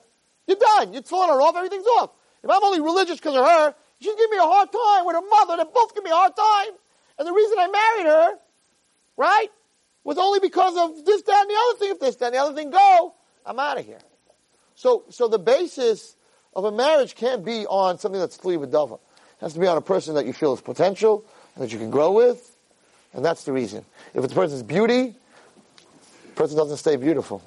[0.48, 0.94] you're done.
[0.94, 1.56] You're throwing her off.
[1.56, 2.12] Everything's off.
[2.44, 5.28] If I'm only religious because of her, she's giving me a hard time with her
[5.28, 5.58] mother.
[5.58, 6.76] They both give me a hard time,
[7.18, 8.34] and the reason I married her,
[9.18, 9.50] right?
[10.06, 11.92] Was only because of this, that, and the other thing.
[11.92, 13.14] If this, that, and the other thing go,
[13.46, 14.00] I'm out of here.
[14.76, 16.16] So, so the basis
[16.56, 18.94] of a marriage can't be on something that's tli b'dava.
[18.94, 19.00] It
[19.42, 21.26] has to be on a person that you feel is potential
[21.56, 22.56] and that you can grow with,
[23.14, 23.84] and that's the reason.
[24.14, 25.16] If it's a person's beauty,
[26.28, 27.42] the person doesn't stay beautiful.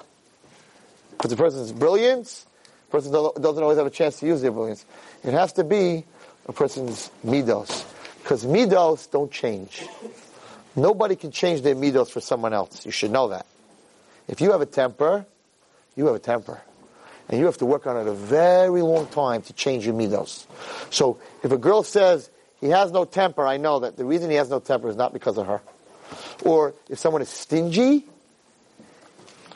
[1.17, 2.45] If it's a person's brilliance,
[2.87, 4.85] the person doesn't always have a chance to use their brilliance.
[5.23, 6.05] It has to be
[6.47, 7.85] a person's midos,
[8.21, 9.87] because midos don't change.
[10.79, 12.85] Nobody can change their midos for someone else.
[12.85, 13.45] You should know that.
[14.27, 15.25] If you have a temper,
[15.95, 16.61] you have a temper.
[17.27, 20.45] And you have to work on it a very long time to change your midos.
[20.89, 24.35] So if a girl says, he has no temper, I know that the reason he
[24.37, 25.61] has no temper is not because of her.
[26.43, 28.05] Or if someone is stingy,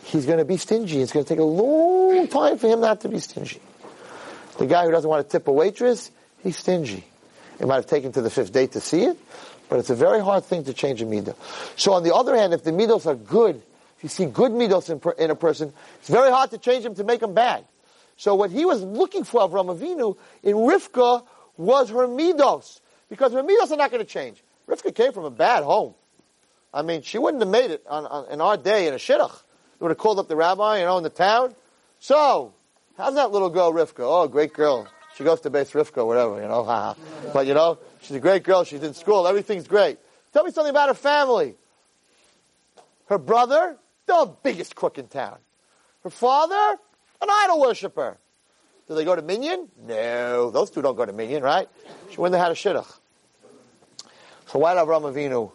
[0.04, 1.02] he's going to be stingy.
[1.02, 3.60] It's going to take a long time for him not to be stingy.
[4.60, 6.12] The guy who doesn't want to tip a waitress,
[6.44, 7.04] he's stingy.
[7.60, 9.18] It might have taken to the fifth date to see it,
[9.74, 11.34] but it's a very hard thing to change a midah.
[11.78, 13.56] So on the other hand, if the midos are good,
[13.98, 16.94] if you see good midos in, in a person, it's very hard to change them
[16.94, 17.66] to make them bad.
[18.16, 21.26] So what he was looking for, Avram Avinu, in Rivka
[21.58, 22.82] was her midos.
[23.10, 24.44] Because her midos are not going to change.
[24.68, 25.96] Rivka came from a bad home.
[26.72, 29.42] I mean, she wouldn't have made it on, on, in our day in a shidduch.
[29.80, 31.56] They would have called up the rabbi, you know, in the town.
[32.00, 32.54] So,
[32.96, 34.02] how's that little girl, Rivka?
[34.02, 34.88] Oh, great girl.
[35.16, 36.96] She goes to Beis Rivka, whatever, you know.
[37.34, 38.64] but, you know, she's a great girl.
[38.64, 39.28] She's in school.
[39.28, 40.00] Everything's great.
[40.34, 41.56] Tell me something about her family.
[43.08, 45.38] Her brother, the biggest crook in town.
[46.04, 46.80] Her father,
[47.22, 48.18] an idol worshiper.
[48.88, 49.70] Do they go to Minyan?
[49.88, 51.70] No, those two don't go to Minyan, right?
[52.10, 52.92] She wouldn't had a shidduch.
[54.48, 55.52] So why did Avram Avinu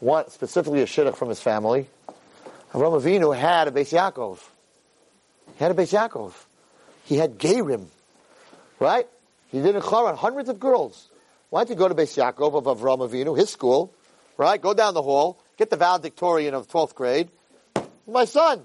[0.00, 1.88] want specifically a shidduch from his family?
[2.72, 4.38] Avram Avinu had a Beis Yaakov.
[5.56, 6.32] He had a Beis Yaakov.
[7.04, 7.86] He had Gerim,
[8.84, 9.08] right?
[9.48, 11.08] He did in Charan hundreds of girls.
[11.48, 13.94] Why did he go to Beis Yaakov of Avram Avinu, his school,
[14.36, 14.60] right?
[14.60, 17.30] Go down the hall, get the valedictorian of 12th grade.
[18.06, 18.62] My son,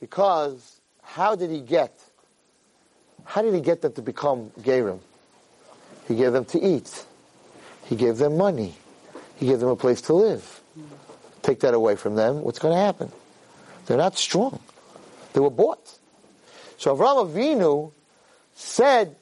[0.00, 1.92] because how did he get?
[3.24, 4.98] How did he get them to become Gerim?
[6.08, 7.04] He gave them to eat.
[7.84, 8.74] He gave them money.
[9.36, 10.60] He gave them a place to live.
[11.42, 13.12] Take that away from them, what's going to happen?
[13.86, 14.58] They're not strong.
[15.32, 15.96] They were bought.
[16.78, 17.92] So Avram Avinu
[18.56, 19.14] said,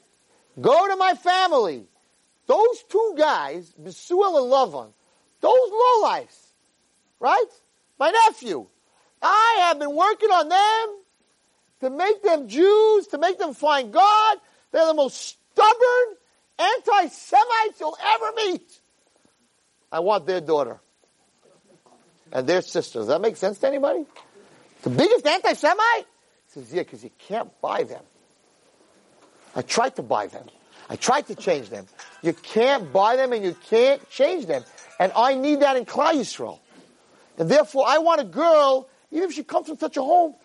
[0.59, 1.83] go to my family.
[2.47, 4.91] Those two guys, Besuel and Lavan,
[5.41, 6.53] those lowlifes,
[7.19, 7.45] right?
[7.99, 8.65] My nephew,
[9.21, 10.97] I have been working on them
[11.81, 14.37] to make them Jews, to make them find God.
[14.71, 16.17] They're the most stubborn
[16.57, 18.79] anti-Semites you'll ever meet.
[19.91, 20.79] I want their daughter
[22.31, 22.99] and their sister.
[22.99, 24.05] Does that make sense to anybody?
[24.83, 26.05] The biggest anti-Semite?
[26.05, 26.05] He
[26.47, 28.03] says, yeah, because you can't buy them.
[29.55, 30.45] I tried to buy them.
[30.89, 31.87] I tried to change them.
[32.21, 34.63] You can't buy them and you can't change them.
[34.99, 36.59] And I need that in Klal Yisrael.
[37.37, 40.35] And therefore, I want a girl, even if she comes from such a home,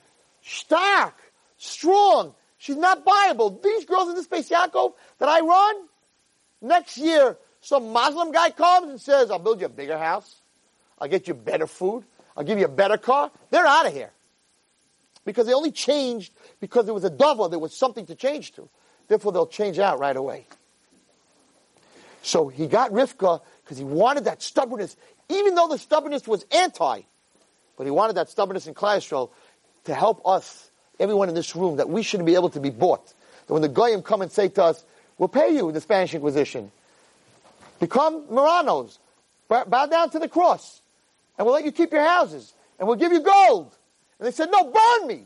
[0.43, 1.15] stark,
[1.59, 2.35] strong.
[2.59, 3.63] She's not buyable.
[3.63, 5.77] These girls in this Beis Yaakov that I run,
[6.61, 10.37] next year, some Muslim guy comes and says, I'll build you a bigger house.
[10.99, 12.05] I'll get you better food.
[12.37, 13.31] I'll give you a better car.
[13.51, 14.11] They're out of here.
[15.25, 18.69] Because they only changed because there was a dava, there was something to change to.
[19.11, 20.47] Therefore, they'll change out right away.
[22.23, 24.97] So he got Rivka because he wanted that stubbornness,
[25.29, 27.01] even though the stubbornness was anti.
[27.77, 29.31] But he wanted that stubbornness in Yisrael
[29.87, 33.13] to help us, everyone in this room, that we shouldn't be able to be bought.
[33.49, 34.85] That when the Goyim come and say to us,
[35.19, 36.71] we'll pay you in the Spanish Inquisition.
[37.81, 38.99] Become Marranos.
[39.49, 40.83] Bow down to the cross.
[41.37, 42.55] And we'll let you keep your houses.
[42.79, 43.75] And we'll give you gold.
[44.21, 45.25] And they said, no, burn me.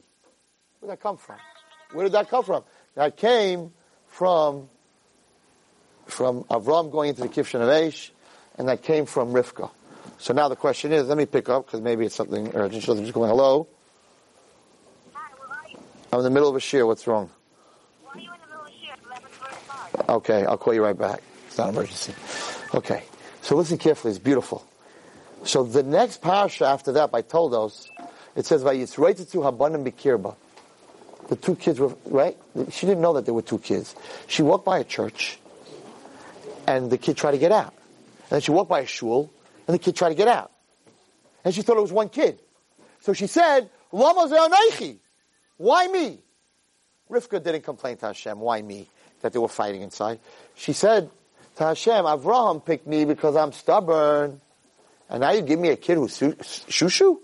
[0.80, 1.37] Where did that come from?
[1.93, 2.64] Where did that come from?
[2.95, 3.72] That came
[4.09, 4.68] from,
[6.07, 8.11] from Avram going into the Kivshan of Aish,
[8.57, 9.70] and that came from Rivka.
[10.18, 12.84] So now the question is, let me pick up, because maybe it's something urgent.
[12.84, 13.66] So I'm just going, hello?
[15.12, 15.78] Hi, where are you?
[16.12, 16.86] I'm in the middle of a shear.
[16.86, 17.30] What's wrong?
[18.03, 19.03] Why are you in the middle of shift?
[20.07, 20.14] 11:45.
[20.16, 21.20] Okay, I'll call you right back.
[21.49, 22.14] It's not an emergency.
[22.74, 23.03] Okay.
[23.42, 24.12] So listen carefully.
[24.12, 24.66] It's beautiful.
[25.45, 27.90] So the next parasha after that by Toldos,
[28.34, 30.34] it says, by Vayitzroitetzu habanim bikirba.
[31.29, 32.37] The two kids were, right?
[32.70, 33.95] She didn't know that there were two kids.
[34.27, 35.39] She walked by a church,
[36.66, 37.75] and the kid tried to get out.
[38.25, 39.31] And then she walked by a shul,
[39.66, 40.51] and the kid tried to get out.
[41.45, 42.41] And she thought it was one kid.
[43.01, 44.29] So she said, Lama.
[45.57, 46.18] Why me?
[47.11, 48.89] Rivka didn't complain to Hashem, why me?
[49.20, 50.20] That they were fighting inside.
[50.55, 51.11] She said
[51.57, 54.41] to Hashem, Avraham picked me because I'm stubborn.
[55.09, 57.18] And now you give me a kid who's shushu?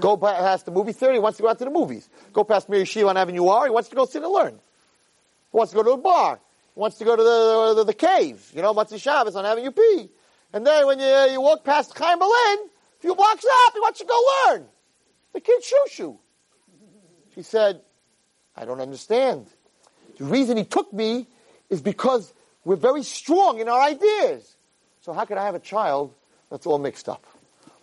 [0.00, 2.08] Go past the movie theater, he wants to go out to the movies.
[2.32, 4.52] Go past Mir Yeshiva on Avenue R, he wants to go sit and learn.
[4.52, 6.40] He wants to go to a bar.
[6.74, 9.70] He wants to go to the, the, the cave, you know, Matzah Shabbos on Avenue
[9.70, 10.10] P.
[10.52, 14.00] And then when you, you walk past Chaim Berlin, a few blocks up, he wants
[14.00, 14.66] to go learn.
[15.32, 16.18] The kid shushu.
[17.34, 17.80] She said,
[18.56, 19.46] I don't understand.
[20.18, 21.26] The reason he took me
[21.68, 22.32] is because
[22.64, 24.56] we're very strong in our ideas.
[25.02, 26.14] So how could I have a child
[26.50, 27.24] that's all mixed up?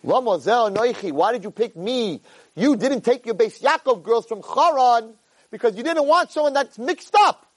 [0.03, 2.21] Why did you pick me?
[2.55, 5.13] You didn't take your Beis Yaakov girls from Charan
[5.49, 7.47] because you didn't want someone that's mixed up.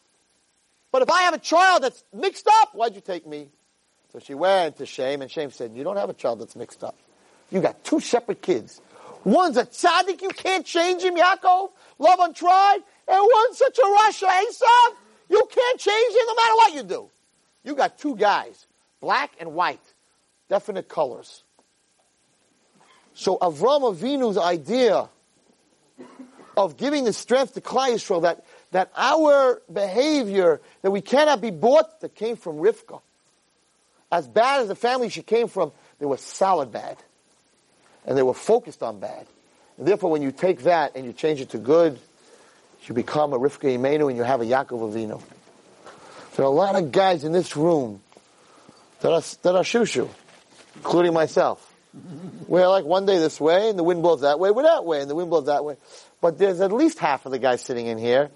[0.93, 3.49] But if I have a child that's mixed up, why'd you take me?
[4.13, 6.85] So she went to Shem, and Shem said, you don't have a child that's mixed
[6.85, 6.97] up.
[7.51, 8.81] You got two separate kids.
[9.25, 11.71] One's a tzaddik, you can't change him, Yaakov.
[11.99, 12.79] Lavan tried.
[13.09, 14.95] And one's such a rasha, Esav,
[15.29, 17.11] you can't change him no matter what you do.
[17.65, 18.67] You got two guys,
[19.01, 19.83] black and white,
[20.49, 21.43] definite colors.
[23.17, 25.09] So Avram Avinu's idea
[26.57, 31.51] of giving the strength to Klal Yisrael that that our behavior, that we cannot be
[31.51, 33.01] bought, that came from Rivka.
[34.13, 36.99] As bad as the family she came from, they were solid bad.
[38.05, 39.27] And they were focused on bad.
[39.79, 41.99] And therefore, when you take that and you change it to good,
[42.87, 45.23] you become a Rivka Imenu and you have a Yaakov Avinu.
[46.37, 48.03] There are a lot of guys in this room
[49.01, 50.09] that are, that are shushu,
[50.77, 51.76] including myself.
[52.47, 55.01] We're like one day this way and the wind blows that way, we're that way
[55.01, 55.77] and the wind blows that way.
[56.21, 58.31] But there's at least half of the guys sitting in here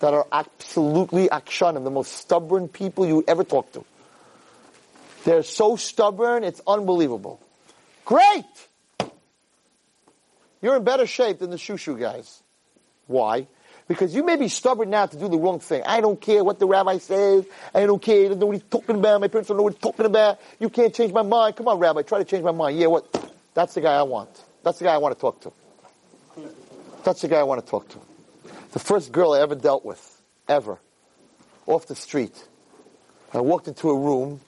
[0.00, 3.84] that are absolutely akshanim, the most stubborn people you ever talk to.
[5.24, 7.40] They're so stubborn, it's unbelievable.
[8.04, 8.44] Great!
[10.62, 12.42] You're in better shape than the shushu guys.
[13.06, 13.46] Why?
[13.88, 15.82] Because you may be stubborn now to do the wrong thing.
[15.86, 17.46] I don't care what the rabbi says.
[17.74, 18.26] I don't care.
[18.26, 19.22] I don't know what he's talking about.
[19.22, 20.38] My parents don't know what he's talking about.
[20.60, 21.56] You can't change my mind.
[21.56, 22.78] Come on, rabbi, try to change my mind.
[22.78, 23.32] Yeah, what?
[23.54, 24.28] That's the guy I want.
[24.62, 25.52] That's the guy I want to talk to.
[27.02, 27.98] That's the guy I want to talk to.
[28.72, 30.78] The first girl I ever dealt with, ever,
[31.66, 32.46] off the street.
[33.32, 34.40] I walked into a room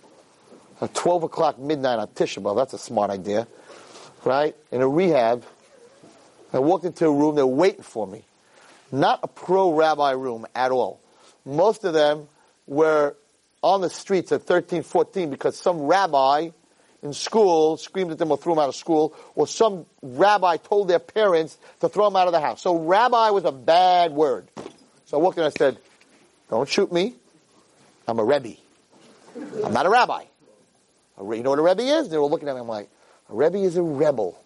[0.82, 2.56] at 12 o'clock midnight on Tisha B'Av.
[2.56, 3.48] That's a smart idea,
[4.24, 4.54] right?
[4.70, 5.44] In a rehab.
[6.52, 7.36] I walked into a room.
[7.36, 8.24] They were waiting for me.
[8.92, 11.00] Not a pro rabbi room at all.
[11.44, 12.28] Most of them
[12.66, 13.16] were
[13.62, 16.50] on the streets at 13, 14 because some rabbi
[17.02, 20.88] in school screamed at them or threw them out of school, or some rabbi told
[20.88, 22.60] their parents to throw them out of the house.
[22.60, 24.48] So rabbi was a bad word.
[25.06, 25.78] So I walked in and I said,
[26.50, 27.14] don't shoot me.
[28.06, 28.56] I'm a rebbe.
[29.64, 30.24] I'm not a rabbi.
[31.18, 32.08] You know what a rebbe is?
[32.08, 32.60] They were looking at me.
[32.60, 32.90] I'm like,
[33.30, 34.42] a rebbe is a rebel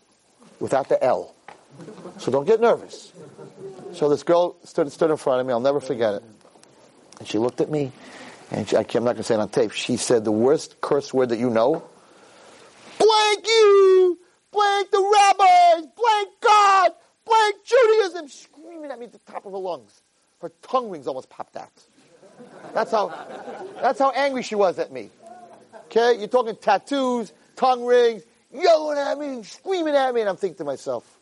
[0.60, 1.34] without the L.
[2.18, 3.12] So don't get nervous.
[3.94, 5.52] So this girl stood, stood in front of me.
[5.52, 6.22] I'll never forget it.
[7.20, 7.92] And she looked at me,
[8.50, 9.70] and she, I'm not going to say it on tape.
[9.70, 11.84] She said the worst curse word that you know.
[12.98, 14.18] Blank you,
[14.50, 16.92] blank the rabbis, blank God,
[17.24, 20.02] blank Judaism, screaming at me at the top of her lungs.
[20.40, 21.70] Her tongue rings almost popped out.
[22.72, 23.08] That's how,
[23.80, 25.10] that's how angry she was at me.
[25.86, 30.58] Okay, you're talking tattoos, tongue rings, yelling at me, screaming at me, and I'm thinking
[30.58, 31.13] to myself,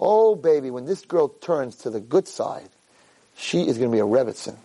[0.00, 2.68] Oh, baby, when this girl turns to the good side,
[3.36, 4.56] she is going to be a Rebbitzin.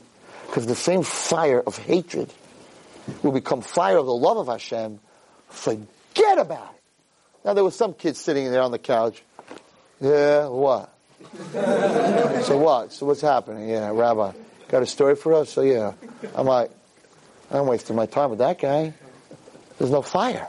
[0.48, 2.32] Because the same fire of hatred
[3.22, 5.00] will become fire of the love of Hashem.
[5.50, 6.82] Forget about it.
[7.44, 9.22] Now, there was some kid sitting there on the couch.
[10.00, 10.90] Yeah, what?
[12.44, 12.94] so what?
[12.94, 13.70] So what's happening?
[13.70, 14.32] Yeah, Rabbi,
[14.70, 15.50] got a story for us?
[15.52, 15.94] So yeah.
[16.34, 16.72] I'm like,
[17.52, 18.94] I'm wasting my time with that guy.
[19.78, 20.48] There's no fire.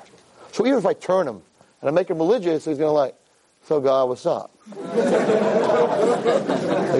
[0.53, 1.43] So even if I turn him
[1.81, 3.15] and I make him religious, he's going to like,
[3.65, 4.56] so God, what's up?
[4.69, 4.75] You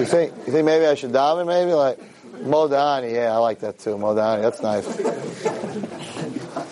[0.05, 1.47] think you think maybe I should daven?
[1.47, 1.99] Maybe like
[2.43, 3.11] Modani.
[3.13, 3.97] Yeah, I like that too.
[3.97, 4.41] Modani.
[4.41, 4.85] That's nice.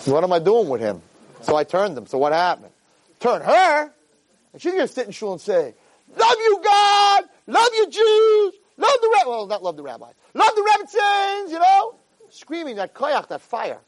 [0.06, 1.02] what am I doing with him?
[1.42, 2.06] So I turned him.
[2.06, 2.72] So what happened?
[3.20, 3.92] Turn her,
[4.52, 5.74] and she's gonna sit in shul and say,
[6.16, 7.24] "Love you, God.
[7.46, 8.54] Love you, Jews.
[8.78, 9.28] Love the rabbi.
[9.28, 10.10] Well, not love the rabbi.
[10.32, 11.50] Love the Rebbitzins.
[11.50, 11.94] You know,
[12.30, 13.80] screaming that koyach, that fire.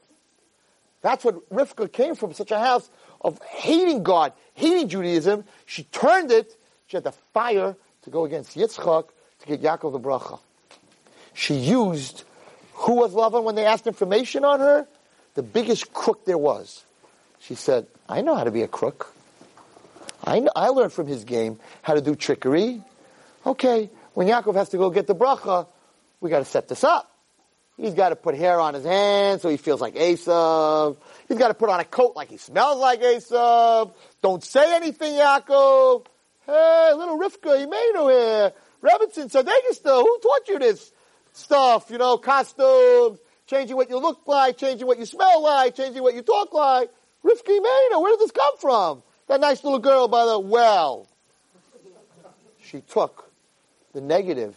[1.01, 2.35] That's what Rivka came from.
[2.35, 2.91] Such a house
[3.23, 5.45] of hating God, hating Judaism.
[5.65, 6.58] She turned it
[6.89, 9.09] she had the fire to go against Yitzchak
[9.41, 10.41] to get Yaakov the bracha.
[11.35, 12.25] She used
[12.79, 14.87] who was Lavan when they asked information on her?
[15.35, 16.85] The biggest crook there was.
[17.41, 19.13] She said, I know how to be a crook.
[20.25, 22.83] I, know, I learned from his game how to do trickery.
[23.45, 25.67] Okay, when Yaakov has to go get the bracha,
[26.21, 27.11] we got to set this up.
[27.77, 30.97] He's got to put hair on his hands so he feels like Esav.
[31.29, 33.93] He's got to put on a coat like he smells like Esav.
[34.23, 36.07] Don't say anything, Yaakov.
[36.49, 38.53] Hey, little Rivka Imenu here.
[38.83, 40.91] Rebbitzin Sadegistel, who taught you this
[41.35, 41.91] stuff?
[41.91, 46.15] You know, costumes, changing what you look like, changing what you smell like, changing what
[46.15, 46.91] you talk like.
[47.23, 49.03] Rivka Imenu, where did this come from?
[49.27, 51.07] That nice little girl by the well.
[52.63, 53.31] She took
[53.93, 54.57] the negative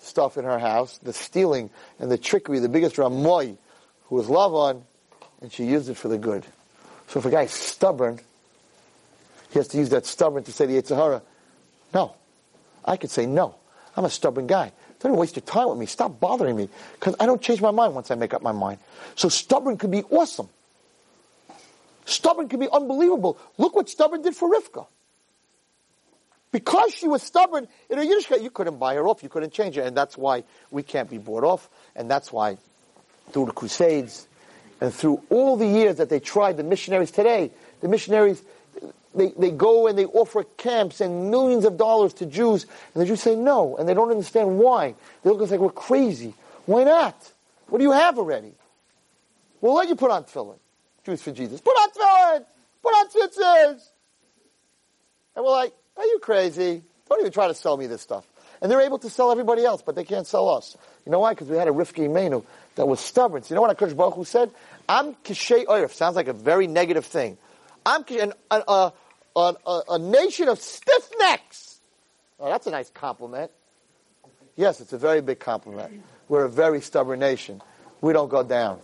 [0.00, 1.70] stuff in her house, the stealing
[2.00, 3.56] and the trickery, the biggest Ramoy,
[4.06, 4.82] who was Lavan,
[5.40, 6.44] and she used it for the good.
[7.06, 8.18] So if a guy's stubborn,
[9.52, 11.22] he has to use that stubborn to say the Yetzer Hara.
[11.92, 12.14] No.
[12.84, 13.54] I could say no.
[13.96, 14.72] I'm a stubborn guy.
[15.00, 15.86] Don't waste your time with me.
[15.86, 16.68] Stop bothering me.
[16.94, 18.78] Because I don't change my mind once I make up my mind.
[19.14, 20.48] So stubborn could be awesome.
[22.06, 23.38] Stubborn could be unbelievable.
[23.58, 24.86] Look what stubborn did for Rivka.
[26.50, 29.22] Because she was stubborn in her Yiddishkeit, you couldn't buy her off.
[29.22, 29.82] You couldn't change her.
[29.82, 31.68] And that's why we can't be bought off.
[31.94, 32.56] And that's why
[33.32, 34.28] through the Crusades
[34.80, 37.50] and through all the years that they tried, the missionaries today,
[37.80, 38.42] the missionaries,
[39.14, 43.06] they, they go and they offer camps and millions of dollars to Jews, and the
[43.06, 44.94] Jews say no, and they don't understand why.
[45.22, 46.34] They look at us like we're crazy.
[46.66, 47.32] Why not?
[47.68, 48.52] What do you have already?
[49.60, 50.58] We'll let you put on tefillin.
[51.04, 51.60] Jews for Jesus.
[51.60, 52.44] Put on tefillin!
[52.82, 53.88] Put on tzitzis!
[55.34, 56.82] And we're like, are you crazy?
[57.08, 58.26] Don't even try to sell me this stuff.
[58.60, 60.76] And they're able to sell everybody else, but they can't sell us.
[61.04, 61.32] You know why?
[61.32, 62.44] Because we had a Rivki Imenu
[62.76, 63.42] that was stubborn.
[63.42, 64.50] So you know what HaKadosh Baruch Hu said?
[64.88, 65.92] I'm Kishay Oirif.
[65.92, 67.38] Sounds like a very negative thing.
[67.84, 68.92] I'm an, a,
[69.36, 71.80] a, a, a nation of stiff necks.
[72.38, 73.50] Oh, that's a nice compliment.
[74.56, 76.02] Yes, it's a very big compliment.
[76.28, 77.62] We're a very stubborn nation.
[78.00, 78.80] We don't go down.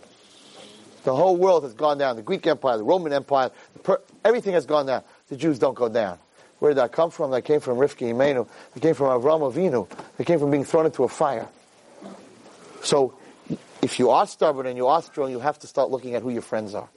[1.03, 2.15] The whole world has gone down.
[2.15, 5.03] The Greek Empire, the Roman Empire, the per- everything has gone down.
[5.27, 6.19] The Jews don't go down.
[6.59, 7.31] Where did that come from?
[7.31, 8.47] That came from Rivki Imenu.
[8.73, 9.87] That came from Avram Avinu.
[10.17, 11.47] That came from being thrown into a fire.
[12.83, 13.13] So,
[13.81, 16.29] if you are stubborn and you are strong, you have to start looking at who
[16.29, 16.89] your friends are.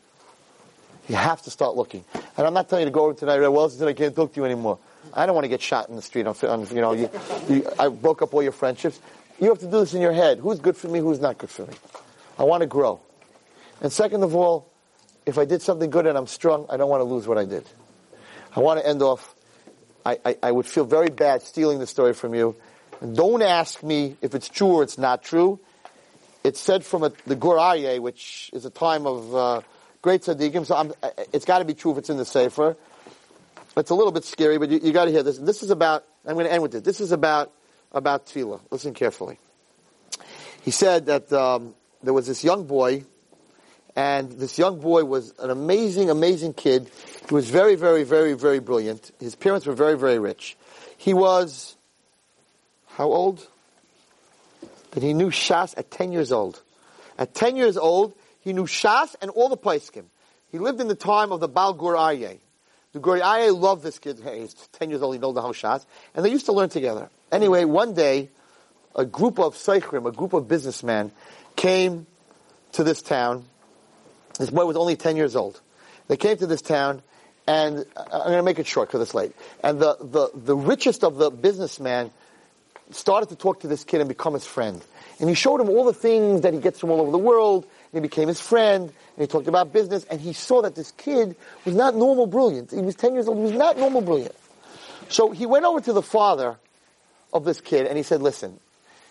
[1.08, 2.04] You have to start looking.
[2.36, 4.40] And I'm not telling you to go over tonight, well, since I can't talk to
[4.40, 4.78] you anymore.
[5.12, 6.26] I don't want to get shot in the street.
[6.26, 7.10] On you know, you,
[7.48, 9.00] you, I broke up all your friendships.
[9.40, 10.38] You have to do this in your head.
[10.38, 11.00] Who's good for me?
[11.00, 11.74] Who's not good for me?
[12.38, 13.00] I want to grow.
[13.80, 14.70] And second of all,
[15.26, 17.44] if I did something good and I'm strong, I don't want to lose what I
[17.44, 17.64] did.
[18.54, 19.34] I want to end off.
[20.04, 22.56] I, I, I would feel very bad stealing the story from you.
[23.00, 25.58] And don't ask me if it's true or it's not true.
[26.44, 29.60] It's said from a, the Gur Aryeh, which is a time of uh,
[30.02, 30.66] great tzaddikim.
[30.66, 30.92] So I'm,
[31.32, 32.76] it's got to be true if it's in the Sefer.
[33.76, 35.38] It's a little bit scary, but you, you got to hear this.
[35.38, 36.04] This is about.
[36.26, 36.82] I'm going to end with this.
[36.82, 37.50] This is about
[37.90, 38.60] about tefillah.
[38.70, 39.38] Listen carefully.
[40.62, 43.04] He said that um, there was this young boy
[43.94, 46.90] and this young boy was an amazing, amazing kid.
[47.28, 49.10] He was very, very, very, very brilliant.
[49.20, 50.56] His parents were very, very rich.
[50.96, 51.76] He was,
[52.86, 53.46] how old?
[54.92, 56.62] That he knew Shas at 10 years old.
[57.18, 60.04] At 10 years old, he knew Shas and all the Paiskim.
[60.50, 62.38] He lived in the time of the Baal Gur Aryeh.
[62.92, 64.20] The Gur Aryeh loved this kid.
[64.22, 65.86] Hey, he's 10 years old, he knows the whole Shas.
[66.14, 67.08] And they used to learn together.
[67.30, 68.28] Anyway, one day,
[68.94, 71.10] a group of Seichrim, a group of businessmen,
[71.56, 72.06] came
[72.72, 73.44] to this town
[74.38, 75.60] this boy was only 10 years old.
[76.08, 77.02] They came to this town,
[77.46, 79.32] and uh, I'm going to make it short because it's late.
[79.62, 82.10] And the, the, the richest of the businessmen
[82.90, 84.82] started to talk to this kid and become his friend.
[85.20, 87.66] And he showed him all the things that he gets from all over the world,
[87.92, 90.92] and he became his friend, and he talked about business, and he saw that this
[90.92, 92.70] kid was not normal brilliant.
[92.70, 94.34] He was 10 years old, he was not normal brilliant.
[95.08, 96.56] So he went over to the father
[97.32, 98.58] of this kid, and he said, listen,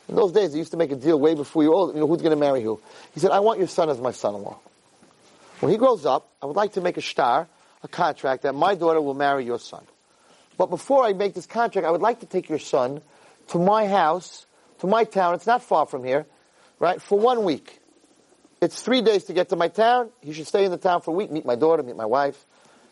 [0.10, 2.08] in those days, they used to make a deal way before you old, you know,
[2.08, 2.82] who's going to marry who?
[3.14, 4.60] He said, I want your son as my son-in-law.
[5.60, 7.48] When he grows up, I would like to make a star,
[7.84, 9.84] a contract that my daughter will marry your son.
[10.58, 13.02] But before I make this contract, I would like to take your son
[13.50, 14.46] to my house,
[14.80, 15.36] to my town.
[15.36, 16.26] It's not far from here,
[16.80, 17.02] right?
[17.02, 17.81] For one week.
[18.62, 20.12] It's three days to get to my town.
[20.22, 22.46] He should stay in the town for a week, meet my daughter, meet my wife,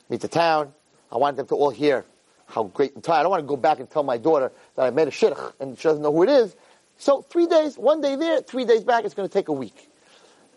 [0.10, 0.74] meet the town.
[1.12, 2.06] I want them to all hear
[2.48, 3.20] how great and tired.
[3.20, 5.54] I don't want to go back and tell my daughter that I made a shidduch
[5.60, 6.56] and she doesn't know who it is.
[6.98, 9.90] So three days, one day there, three days back, it's going to take a week.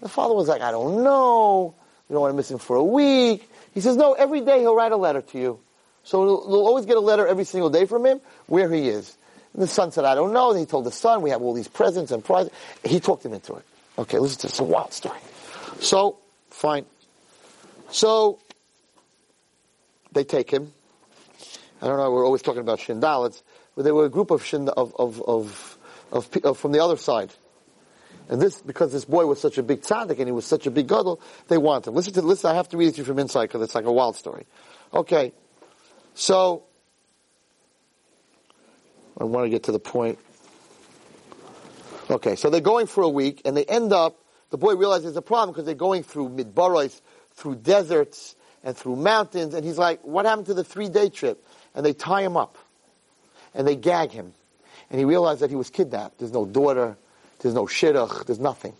[0.00, 1.74] The father was like, I don't know.
[2.08, 3.46] You don't want to miss him for a week.
[3.74, 5.60] He says, no, every day he'll write a letter to you.
[6.04, 9.14] So you'll always get a letter every single day from him where he is.
[9.52, 10.50] And the son said, I don't know.
[10.50, 12.50] And he told the son, we have all these presents and prizes.
[12.82, 13.64] He talked him into it.
[13.98, 14.52] Okay, listen to this.
[14.52, 15.18] It's a wild story.
[15.80, 16.18] So,
[16.50, 16.86] fine.
[17.90, 18.38] So,
[20.12, 20.72] they take him.
[21.80, 23.42] I don't know, we're always talking about Shindalits,
[23.74, 25.78] but they were a group of, shind- of, of, of,
[26.12, 27.32] of, of, uh, from the other side.
[28.28, 30.70] And this, because this boy was such a big tzaddik and he was such a
[30.70, 31.94] big gadol, they want him.
[31.94, 32.50] Listen to listen.
[32.50, 34.46] I have to read it to you from inside because it's like a wild story.
[34.94, 35.32] Okay,
[36.14, 36.62] so
[39.18, 40.18] I want to get to the point.
[42.10, 44.18] Okay, so they're going for a week and they end up.
[44.50, 47.00] The boy realizes there's a problem because they're going through midbaros,
[47.34, 51.44] through deserts and through mountains, and he's like, "What happened to the three-day trip?"
[51.74, 52.58] And they tie him up
[53.54, 54.34] and they gag him,
[54.90, 56.18] and he realized that he was kidnapped.
[56.18, 56.96] There's no daughter.
[57.40, 58.26] There's no shidduch.
[58.26, 58.74] There's nothing.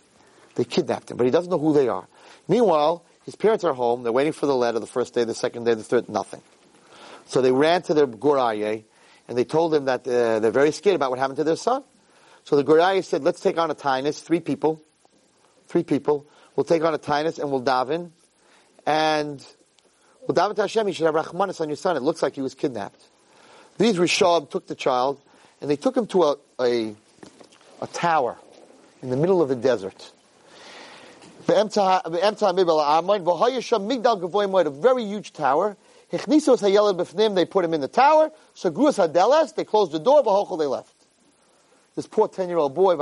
[0.55, 2.07] They kidnapped him, but he doesn't know who they are.
[2.47, 4.03] Meanwhile, his parents are home.
[4.03, 6.41] They're waiting for the letter the first day, the second day, the third, nothing.
[7.25, 8.83] So they ran to their Gur Aryeh,
[9.27, 11.83] and they told him that uh, they're very scared about what happened to their son.
[12.43, 14.81] So the Gur said, let's take on a tainus, three people,
[15.67, 16.25] three people.
[16.55, 18.11] We'll take on a tainus and we'll daven,
[18.85, 19.45] and
[20.21, 21.95] we'll daven to Hashem, you should have Rachmanis on your son.
[21.95, 23.01] It looks like he was kidnapped.
[23.77, 25.21] These Rishab took the child,
[25.61, 26.95] and they took him to a, a,
[27.81, 28.37] a tower
[29.01, 30.11] in the middle of the desert.
[31.47, 31.65] A
[34.69, 35.75] very huge tower.
[36.11, 36.17] They
[37.45, 38.31] put him in the tower.
[38.53, 40.57] So they closed the door.
[40.57, 40.92] They left.
[41.95, 42.95] This poor ten-year-old boy,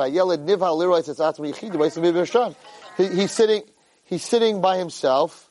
[2.98, 3.64] he, he's sitting.
[4.04, 5.50] He's sitting by himself.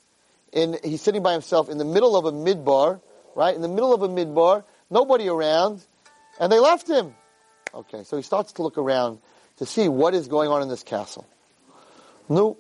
[0.53, 3.01] In he's sitting by himself in the middle of a midbar,
[3.35, 3.55] right?
[3.55, 5.83] In the middle of a midbar, nobody around,
[6.39, 7.15] and they left him.
[7.73, 9.21] Okay, so he starts to look around
[9.59, 11.27] to see what is going on in this castle.
[12.29, 12.59] No.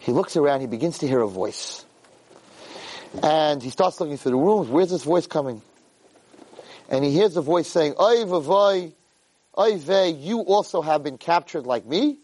[0.00, 1.84] He looks around, he begins to hear a voice.
[3.22, 4.68] And he starts looking through the rooms.
[4.68, 5.62] Where's this voice coming?
[6.88, 8.92] and he hears a voice saying, Oy vavoy,
[9.58, 12.18] oy vey, you also have been captured like me.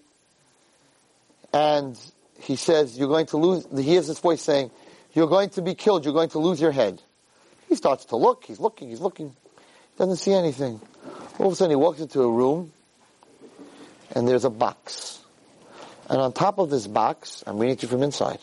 [1.52, 1.98] And
[2.40, 4.70] he says, you're going to lose, he hears this voice saying,
[5.12, 7.02] you're going to be killed, you're going to lose your head.
[7.68, 9.34] He starts to look, he's looking, he's looking,
[9.98, 10.80] doesn't see anything.
[11.38, 12.72] All of a sudden he walks into a room,
[14.14, 15.20] and there's a box.
[16.08, 18.40] And on top of this box, I'm reading it from inside.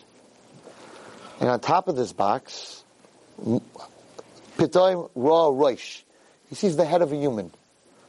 [1.40, 2.84] And on top of this box,
[4.58, 6.02] Pitoim Ra Roish.
[6.50, 7.52] He sees the head of a human.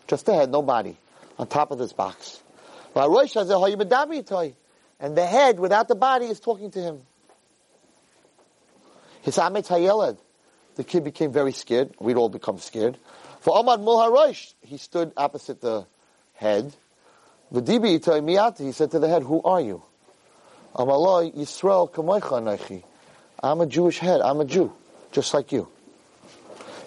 [0.09, 0.96] Just head, no body.
[1.38, 2.42] On top of this box.
[2.94, 7.02] And the head, without the body, is talking to him.
[9.22, 9.36] His.
[9.36, 11.94] The kid became very scared.
[12.00, 12.98] We'd all become scared.
[13.40, 15.86] For Ahmad Mulharosh, he stood opposite the
[16.34, 16.74] head.
[17.52, 19.82] V'dibi miyati, he said to the head, who are you?
[23.40, 24.20] I'm a Jewish head.
[24.20, 24.72] I'm a Jew,
[25.12, 25.68] just like you.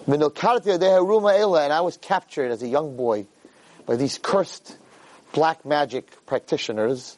[0.04, 3.26] And I was captured as a young boy
[3.86, 4.76] by these cursed
[5.32, 7.16] black magic practitioners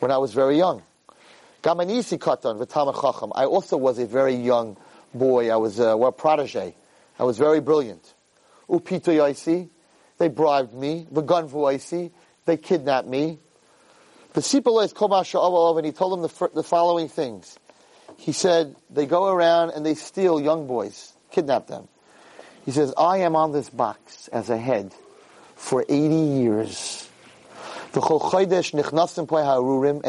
[0.00, 0.82] when I was very young.
[1.64, 1.70] I
[3.44, 4.76] also was a very young
[5.14, 5.50] boy.
[5.50, 6.74] I was a well, protege.
[7.18, 8.14] I was very brilliant.
[8.68, 11.06] They bribed me.
[12.44, 13.38] They kidnapped me.
[14.34, 14.60] And he
[15.92, 17.58] told them the, the following things.
[18.16, 21.88] He said, they go around and they steal young boys, kidnap them.
[22.66, 24.92] He says, I am on this box as a head
[25.54, 27.08] for 80 years.
[27.94, 28.02] And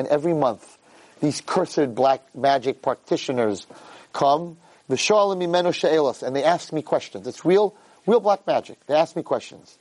[0.08, 0.78] every month,
[1.22, 3.68] these cursed black magic practitioners
[4.12, 4.58] come,
[4.90, 7.28] and they ask me questions.
[7.28, 7.76] It's real,
[8.08, 8.84] real black magic.
[8.88, 9.78] They ask me questions.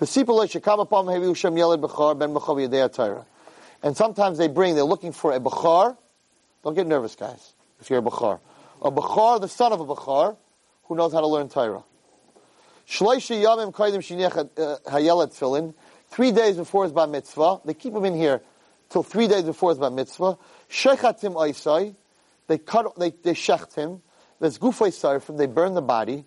[0.00, 0.08] And
[3.96, 5.96] sometimes they bring, they're looking for a Bechar.
[6.64, 8.40] Don't get nervous, guys, if you're a Bechar.
[8.80, 10.38] A Bechar, the son of a Bechar,
[10.84, 11.84] who knows how to learn Torah.
[12.88, 15.74] Shloisha yamim kaidim shiniach uh, hayelet tefillin.
[16.08, 18.40] Three days before his bar mitzvah, they keep him in here
[18.90, 20.38] till three days before his bar mitzvah.
[20.70, 21.94] Shechatim oisai,
[22.46, 24.02] they cut, they, they shecht him.
[24.40, 26.24] There's gufay sarfim, they burn the body.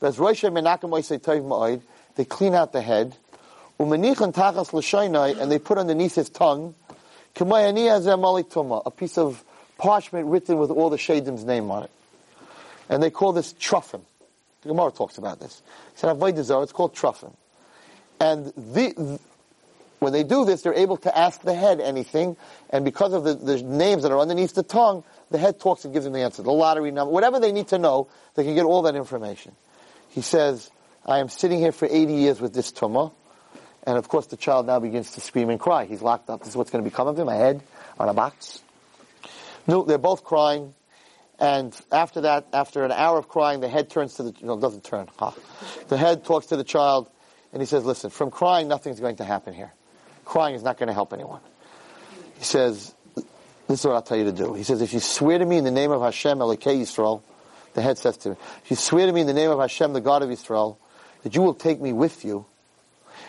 [0.00, 1.82] There's roisha menachem oisai toiv ma'oid,
[2.16, 3.16] they clean out the head.
[3.78, 6.74] Umenichan tachas l'shainai, and they put underneath his tongue,
[7.40, 9.44] a piece of
[9.76, 11.90] parchment written with all the Shadim's name on it.
[12.88, 14.00] And they call this truffin.
[14.62, 15.62] The Gemara talks about this.
[15.94, 17.34] He said, Avodah it's called truffin.
[18.20, 19.20] And the,
[20.00, 22.36] when they do this, they're able to ask the head anything,
[22.70, 25.92] and because of the, the names that are underneath the tongue, the head talks and
[25.92, 26.42] gives them the answer.
[26.42, 29.52] The lottery number, whatever they need to know, they can get all that information.
[30.10, 30.70] He says,
[31.06, 33.12] I am sitting here for 80 years with this tumah,
[33.84, 35.84] and of course the child now begins to scream and cry.
[35.84, 36.40] He's locked up.
[36.40, 37.62] This is what's going to become of him, a head
[37.98, 38.62] on a box.
[39.66, 40.74] No, they're both crying.
[41.38, 44.84] And after that, after an hour of crying, the head turns to the, no, doesn't
[44.84, 45.08] turn.
[45.18, 45.30] Huh.
[45.88, 47.08] The head talks to the child,
[47.52, 49.72] and he says, listen, from crying, nothing's going to happen here.
[50.24, 51.40] Crying is not going to help anyone.
[52.38, 54.54] He says, this is what I'll tell you to do.
[54.54, 57.22] He says, if you swear to me in the name of Hashem, Elokei Yisrael,
[57.74, 59.92] the head says to him, if you swear to me in the name of Hashem,
[59.92, 60.80] the God of Israel,
[61.22, 62.46] that you will take me with you,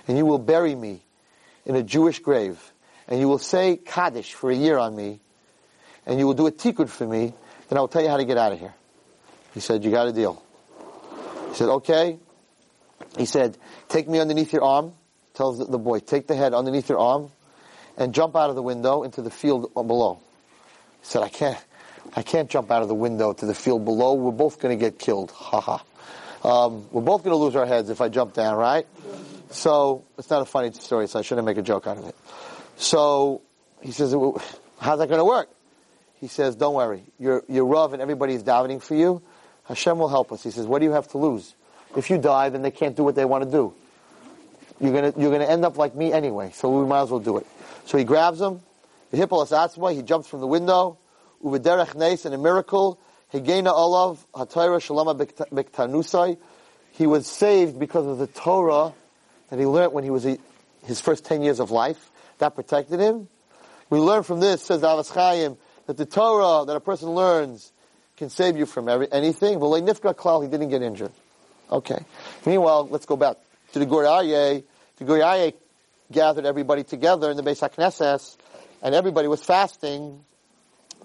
[0.07, 1.03] and you will bury me
[1.65, 2.73] in a Jewish grave,
[3.07, 5.19] and you will say Kaddish for a year on me,
[6.05, 7.33] and you will do a tikkun for me,
[7.69, 8.73] then I'll tell you how to get out of here.
[9.53, 10.43] He said, you got a deal.
[11.49, 12.19] He said, okay.
[13.17, 13.57] He said,
[13.87, 14.93] take me underneath your arm.
[15.33, 17.31] Tells the boy, take the head underneath your arm
[17.97, 20.19] and jump out of the window into the field below.
[20.99, 21.57] He said, I can't,
[22.15, 24.15] I can't jump out of the window to the field below.
[24.15, 25.31] We're both going to get killed.
[25.31, 25.83] Ha ha.
[26.43, 28.87] Um, we're both going to lose our heads if I jump down, right?
[29.51, 32.15] So it's not a funny story, so I shouldn't make a joke out of it.
[32.77, 33.41] So
[33.81, 34.13] he says,
[34.79, 35.49] how's that going to work?
[36.19, 39.21] He says, don't worry, you're, you're Rav and everybody's davening for you.
[39.65, 40.43] Hashem will help us.
[40.43, 41.55] He says, what do you have to lose?
[41.95, 43.73] If you die, then they can't do what they want to do.
[44.81, 47.37] You're gonna, you're gonna end up like me anyway, so we might as well do
[47.37, 47.47] it.
[47.85, 48.61] So he grabs him,
[49.11, 50.97] the hippolas atzma, he jumps from the window,
[51.43, 52.99] uvederech nes, and a miracle,
[53.33, 55.17] hegena olav, hatayra shalama
[55.51, 56.37] bektanusai,
[56.91, 58.93] he was saved because of the Torah
[59.49, 60.37] that he learned when he was a,
[60.83, 62.11] his first 10 years of life.
[62.39, 63.27] That protected him.
[63.89, 65.57] We learn from this, says Avos Chaim,
[65.89, 67.73] that the Torah that a person learns
[68.15, 69.59] can save you from every, anything.
[69.59, 71.11] Like Nifka Klal, he didn't get injured.
[71.71, 71.97] Okay.
[72.45, 73.37] Meanwhile, let's go back
[73.73, 74.63] to the Gur The
[75.03, 75.51] Gur
[76.11, 78.37] gathered everybody together in the Beis HaKnesses,
[78.83, 80.23] and everybody was fasting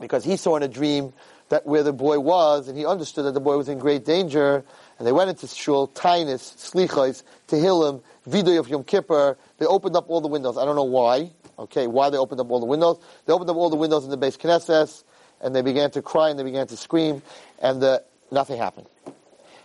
[0.03, 1.15] because he saw in a dream
[1.49, 4.63] that where the boy was, and he understood that the boy was in great danger,
[4.99, 9.39] and they went into shul, Tainus, Slichos, Tehillim, Vidoy of Yom Kippur.
[9.57, 10.59] They opened up all the windows.
[10.59, 11.31] I don't know why.
[11.59, 12.99] Okay, why they opened up all the windows?
[13.27, 15.05] They opened up all the windows in the Beis Knesses,
[15.41, 17.23] and they began to cry and they began to scream,
[17.61, 18.89] and the, nothing happened.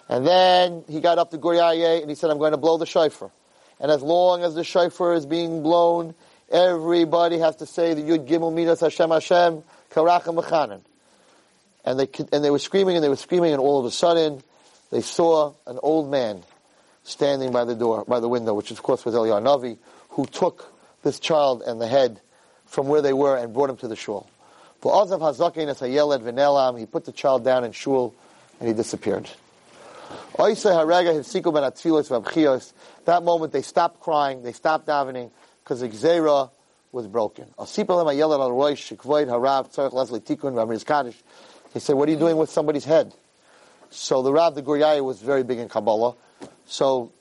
[0.10, 2.78] And then he got up to Gur Aryeh and he said, I'm going to blow
[2.78, 3.32] the shofar.
[3.80, 6.16] And as long as the shofar is being blown,
[6.52, 10.82] everybody has to say the Yud Gimel Midas Hashem Hashem Karachem Mechanan.
[11.86, 14.44] And they, and they were screaming and they were screaming and all of a sudden
[14.91, 16.44] they saw an old man
[17.03, 19.78] standing by the door, by the window, which of course was Eliyahu Navi,
[20.10, 20.74] who took
[21.04, 22.22] this child and the head
[22.66, 24.30] from where they were and brought him to the shul.
[24.82, 24.90] He
[26.86, 28.14] put the child down in shul
[28.60, 29.30] and he disappeared.
[33.06, 35.32] That moment they stopped crying, they stopped davening,
[35.64, 36.50] because the Gzera
[36.92, 37.46] was broken.
[37.58, 37.66] He
[41.80, 43.14] said, what are you doing with somebody's head?
[43.92, 46.16] So the Rav, the Gur Aryeh, was very big in Kabbalah.
[46.66, 47.12] So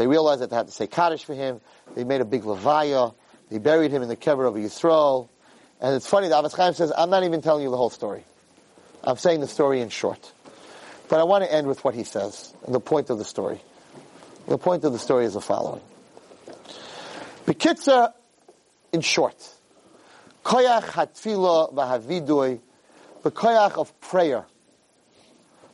[0.00, 1.60] they realized that they had to say Kaddish for him.
[1.94, 3.14] They made a big Levaya.
[3.50, 5.28] They buried him in the kever of Yisrael.
[5.78, 8.24] And it's funny, the Avos Chaim says, I'm not even telling you the whole story.
[9.04, 10.32] I'm saying the story in short.
[11.10, 13.60] But I want to end with what he says, and the point of the story.
[14.48, 15.82] The point of the story is the following.
[17.44, 18.14] Bekitza,
[18.94, 19.36] in short,
[20.46, 22.58] koyach hatfila v'havidui,
[23.22, 24.46] the koyach of prayer,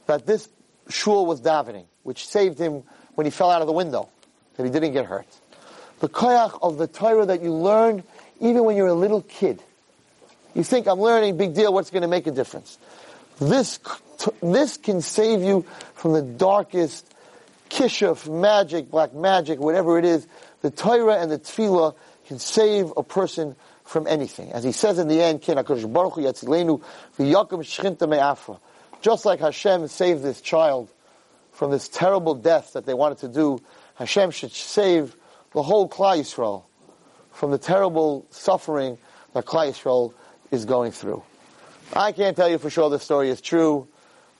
[0.06, 0.48] that this
[0.88, 2.82] shul was davening, which saved him
[3.14, 4.08] when he fell out of the window,
[4.56, 5.26] that he didn't get hurt.
[6.00, 8.02] The koyach of the Torah that you learned
[8.40, 9.62] even when you're a little kid.
[10.54, 12.78] You think, I'm learning, big deal, what's going to make a difference?
[13.38, 13.78] This
[14.42, 17.06] this can save you from the darkest
[17.68, 20.26] kishuf, magic, black magic, whatever it is.
[20.62, 21.94] The Torah and the Tefillah
[22.26, 24.52] can save a person from anything.
[24.52, 25.42] As he says in the end,
[29.02, 30.88] just like Hashem saved this child
[31.52, 33.60] from this terrible death that they wanted to do,
[33.96, 35.16] Hashem should save
[35.52, 36.64] the whole Klal Yisrael
[37.32, 38.98] from the terrible suffering
[39.32, 40.14] that Klal Yisrael
[40.50, 41.22] is going through.
[41.94, 43.88] I can't tell you for sure the story is true.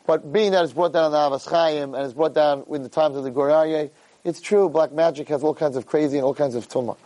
[0.06, 2.82] But being that it's brought down in the Avos Chaim and it's brought down in
[2.82, 3.90] the times of the Gur Aryeh,
[4.24, 4.68] it's true.
[4.68, 6.96] Black magic has all kinds of crazy and all kinds of tumah.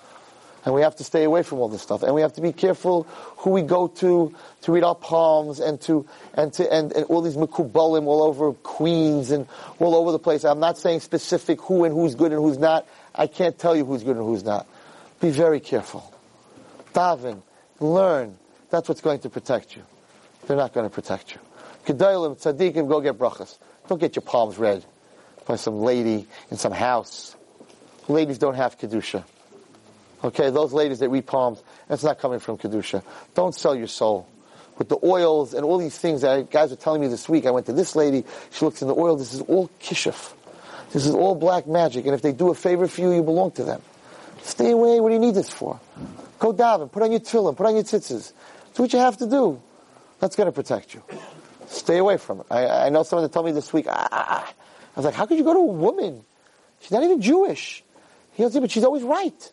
[0.65, 2.03] And we have to stay away from all this stuff.
[2.03, 3.05] And we have to be careful
[3.39, 7.23] who we go to to read our palms and to and to and, and all
[7.23, 9.47] these mekubalim all over Queens and
[9.79, 10.45] all over the place.
[10.45, 12.87] I'm not saying specific who and who's good and who's not.
[13.15, 14.67] I can't tell you who's good and who's not.
[15.21, 16.13] Be very careful.
[16.93, 17.43] Daven,
[17.79, 18.37] learn.
[18.69, 19.83] That's what's going to protect you.
[20.47, 21.41] They're not going to protect you.
[21.87, 23.59] Gedolim, tzaddikim, go get brachas.
[23.89, 24.85] Don't get your palms read
[25.47, 27.35] by some lady in some house.
[28.09, 29.25] Ladies don't have kedusha.
[30.23, 33.03] Okay, those ladies that read palms, that's not coming from kedusha.
[33.35, 34.29] Don't sell your soul
[34.77, 37.47] with the oils and all these things that guys are telling me this week.
[37.47, 38.25] I went to this lady.
[38.51, 39.17] She looks in the oil.
[39.17, 40.33] This is all kishuf.
[40.93, 42.05] This is all black magic.
[42.07, 43.81] And if they do a favor for you, you belong to them.
[44.43, 45.01] Stay away.
[45.01, 45.79] What do you need this for?
[46.39, 46.91] Go daven.
[46.91, 47.57] Put on your tefillin.
[47.57, 48.33] Put on your tzitzis.
[48.75, 49.61] Do what you have to do.
[50.19, 51.03] That's going to protect you.
[51.67, 52.47] Stay away from it.
[52.51, 54.55] I, I know someone that told me this week, ah, ah, ah,
[54.97, 56.25] I was like, how could you go to a woman?
[56.81, 57.85] She's not even Jewish.
[58.33, 59.53] He goes, but she's always right.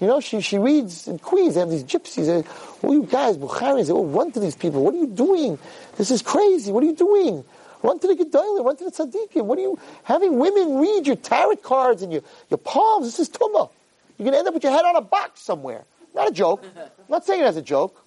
[0.00, 2.26] You know, she, she reads in Queens, they have these gypsies.
[2.26, 2.48] They,
[2.82, 4.82] all you guys, Bukharis, they all run to these people.
[4.82, 5.58] What are you doing?
[5.96, 6.72] This is crazy.
[6.72, 7.44] What are you doing?
[7.82, 9.44] Run to the Gedolim, run to the Tzaddikim.
[9.44, 13.06] What are you, having women read your tarot cards and your, your palms?
[13.06, 13.70] This is Tumah.
[14.16, 15.84] You're going to end up with your head on a box somewhere.
[16.14, 16.64] Not a joke.
[16.76, 18.02] I'm not saying it as a joke.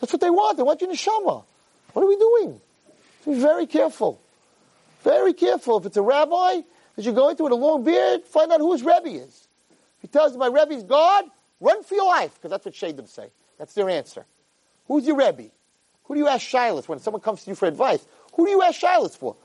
[0.00, 0.56] That's what they want.
[0.56, 1.44] They want you in neshama.
[1.92, 2.60] What are we doing?
[3.24, 4.20] Be very careful.
[5.02, 5.78] Very careful.
[5.78, 6.62] If it's a rabbi
[6.96, 9.41] that you're going to with a long beard, find out who his Rebbe is.
[10.02, 11.24] He tells you my Rebbe's God,
[11.60, 13.30] run for your life, because that's what Shadim say.
[13.56, 14.26] That's their answer.
[14.86, 15.50] Who's your Rebbe?
[16.04, 18.04] Who do you ask Shilas when someone comes to you for advice?
[18.34, 19.36] Who do you ask Shilas for?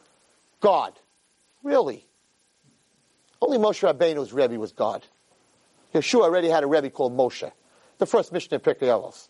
[0.59, 0.93] God.
[1.63, 2.05] Really?
[3.39, 5.05] Only Moshe Rabbeinu's Rebbe was God.
[5.93, 7.51] Yehoshua already had a Rebbe called Moshe,
[7.99, 9.29] the first Mishnah in Pirkei Avos.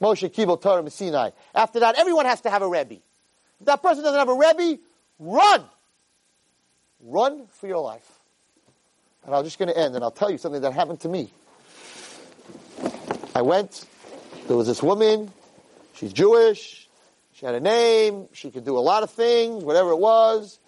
[0.00, 1.30] Moshe Kibel Torah Sinai.
[1.54, 2.96] After that, everyone has to have a Rebbe.
[3.60, 4.82] If that person doesn't have a Rebbe,
[5.20, 5.64] run.
[7.00, 8.20] Run for your life.
[9.26, 11.30] And I'm just going to end, and I'll tell you something that happened to me.
[13.34, 13.84] I went,
[14.46, 15.32] there was this woman,
[15.94, 16.88] she's Jewish,
[17.32, 20.60] she had a name, she could do a lot of things, whatever it was.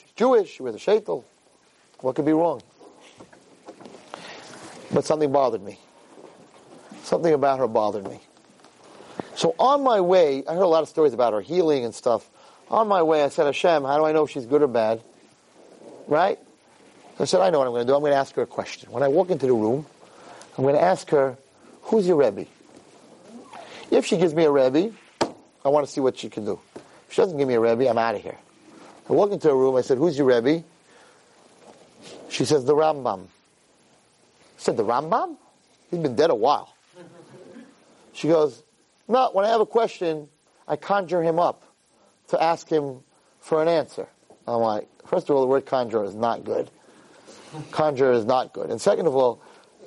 [0.00, 1.24] She's Jewish, she wears a shaitel.
[2.00, 2.62] What could be wrong?
[4.92, 5.78] But something bothered me.
[7.02, 8.20] Something about her bothered me.
[9.34, 12.28] So on my way, I heard a lot of stories about her healing and stuff.
[12.70, 15.02] On my way, I said, Hashem, how do I know if she's good or bad?
[16.08, 16.38] Right?
[17.16, 17.94] So I said, I know what I'm going to do.
[17.94, 18.90] I'm going to ask her a question.
[18.92, 19.86] When I walk into the room,
[20.58, 21.38] I'm going to ask her,
[21.82, 22.46] who's your Rebbe?
[23.90, 24.92] If she gives me a Rebbe,
[25.64, 26.60] I want to see what she can do.
[26.74, 28.36] If she doesn't give me a Rebbe, I'm out of here.
[29.08, 30.62] I walk into a room, I said, who's your Rebbe?
[32.28, 33.24] She says, the Rambam.
[33.24, 33.28] I
[34.58, 35.36] said, the Rambam?
[35.90, 36.74] He's been dead a while.
[38.12, 38.62] She goes,
[39.08, 40.28] no, when I have a question,
[40.68, 41.62] I conjure him up
[42.28, 43.00] to ask him
[43.40, 44.06] for an answer.
[44.46, 46.70] I'm like, first of all, the word conjure is not good.
[47.70, 48.70] Conjure is not good.
[48.70, 49.40] And second of all,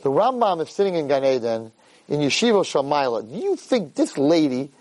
[0.03, 1.71] the Rambam is sitting in Gan Eden
[2.07, 3.29] in Yeshiva Shamaila.
[3.29, 4.71] Do you think this lady,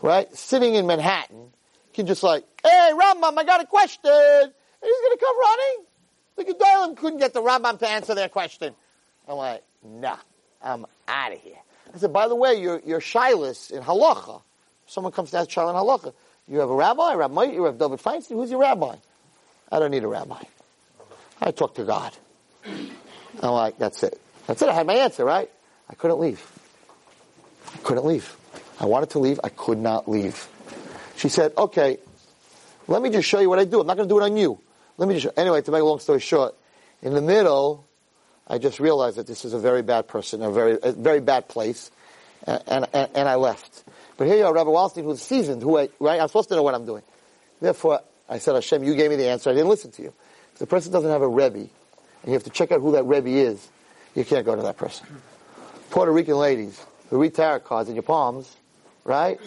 [0.00, 1.52] right, sitting in Manhattan,
[1.94, 4.10] can just like, hey, Rambam, I got a question.
[4.10, 4.52] And
[4.82, 5.84] he's going to come running.
[6.36, 8.74] The Gedolim couldn't get the Rambam to answer their question.
[9.28, 10.16] I'm like, nah,
[10.62, 11.58] I'm out of here.
[11.94, 14.40] I said, by the way, you're, you're Shilas in Halacha.
[14.86, 16.14] Someone comes to ask Shilas in Halacha.
[16.48, 18.30] You have a rabbi, Rabbi, you have David Feinstein.
[18.30, 18.96] Who's your rabbi?
[19.70, 20.42] I don't need a rabbi.
[21.42, 22.12] I talk to God.
[22.64, 24.20] I'm like, that's it.
[24.46, 24.68] That's it.
[24.68, 25.50] I had my answer, right?
[25.88, 26.44] I couldn't leave.
[27.74, 28.36] I couldn't leave.
[28.78, 29.40] I wanted to leave.
[29.42, 30.48] I could not leave.
[31.16, 31.98] She said, okay,
[32.88, 33.80] let me just show you what I do.
[33.80, 34.60] I'm not going to do it on you.
[34.98, 36.54] Let me just, anyway, to make a long story short,
[37.00, 37.86] in the middle,
[38.46, 41.48] I just realized that this is a very bad person, a very, a very bad
[41.48, 41.90] place,
[42.46, 43.84] and, and, and I left.
[44.16, 46.20] But here you are, Rabbi Wallerstein, who's seasoned, who I, right?
[46.20, 47.02] I'm supposed to know what I'm doing.
[47.60, 49.50] Therefore, I said, Hashem, you gave me the answer.
[49.50, 50.12] I didn't listen to you.
[50.54, 51.70] If the person doesn't have a Rebbe, and
[52.26, 53.68] you have to check out who that Rebbe is,
[54.14, 55.06] you can't go to that person.
[55.90, 58.56] Puerto Rican ladies who read tarot cards in your palms,
[59.04, 59.40] right?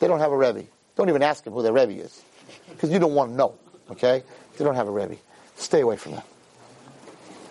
[0.00, 0.64] They don't have a Rebbe.
[0.96, 2.22] Don't even ask them who their Rebbe is.
[2.70, 3.54] Because you don't want to know,
[3.90, 4.22] okay?
[4.56, 5.16] They don't have a Rebbe.
[5.56, 6.22] Stay away from them.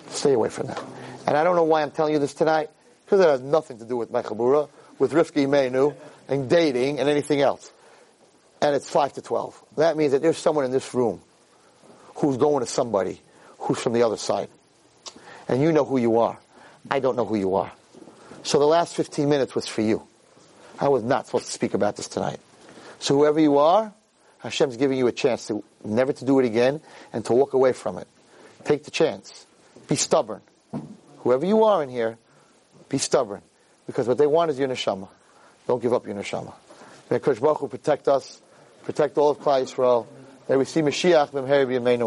[0.10, 0.84] Stay away from them.
[1.28, 2.70] And I don't know why I'm telling you this tonight,
[3.06, 5.96] because it has nothing to do with my chabura, with Rivki Imenu,
[6.28, 7.72] and dating, and anything else.
[8.62, 9.64] And it's 5 to 12.
[9.78, 11.22] That means that there's someone in this room
[12.16, 13.22] who's going to somebody
[13.60, 14.50] who's from the other side.
[15.48, 16.38] And you know who you are.
[16.90, 17.72] I don't know who you are.
[18.44, 20.06] So the last 15 minutes was for you.
[20.80, 22.40] I was not supposed to speak about this tonight.
[23.00, 23.94] So whoever you are,
[24.40, 26.82] Hashem's giving you a chance to never to do it again
[27.14, 28.08] and to walk away from it.
[28.66, 29.46] Take the chance.
[29.88, 30.42] Be stubborn.
[31.20, 32.18] Whoever you are in here,
[32.90, 33.42] be stubborn.
[33.86, 35.08] Because what they want is your neshama.
[35.68, 36.54] Don't give up your neshama.
[37.10, 38.42] May Kosh Baruch Hu protect us,
[38.84, 40.08] protect all of Klal Yisrael.
[40.50, 41.32] May we see Mashiach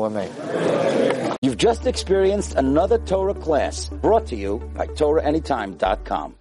[0.05, 1.37] amen.
[1.41, 6.35] You've just experienced another Torah class brought to you by TorahAnytime.com.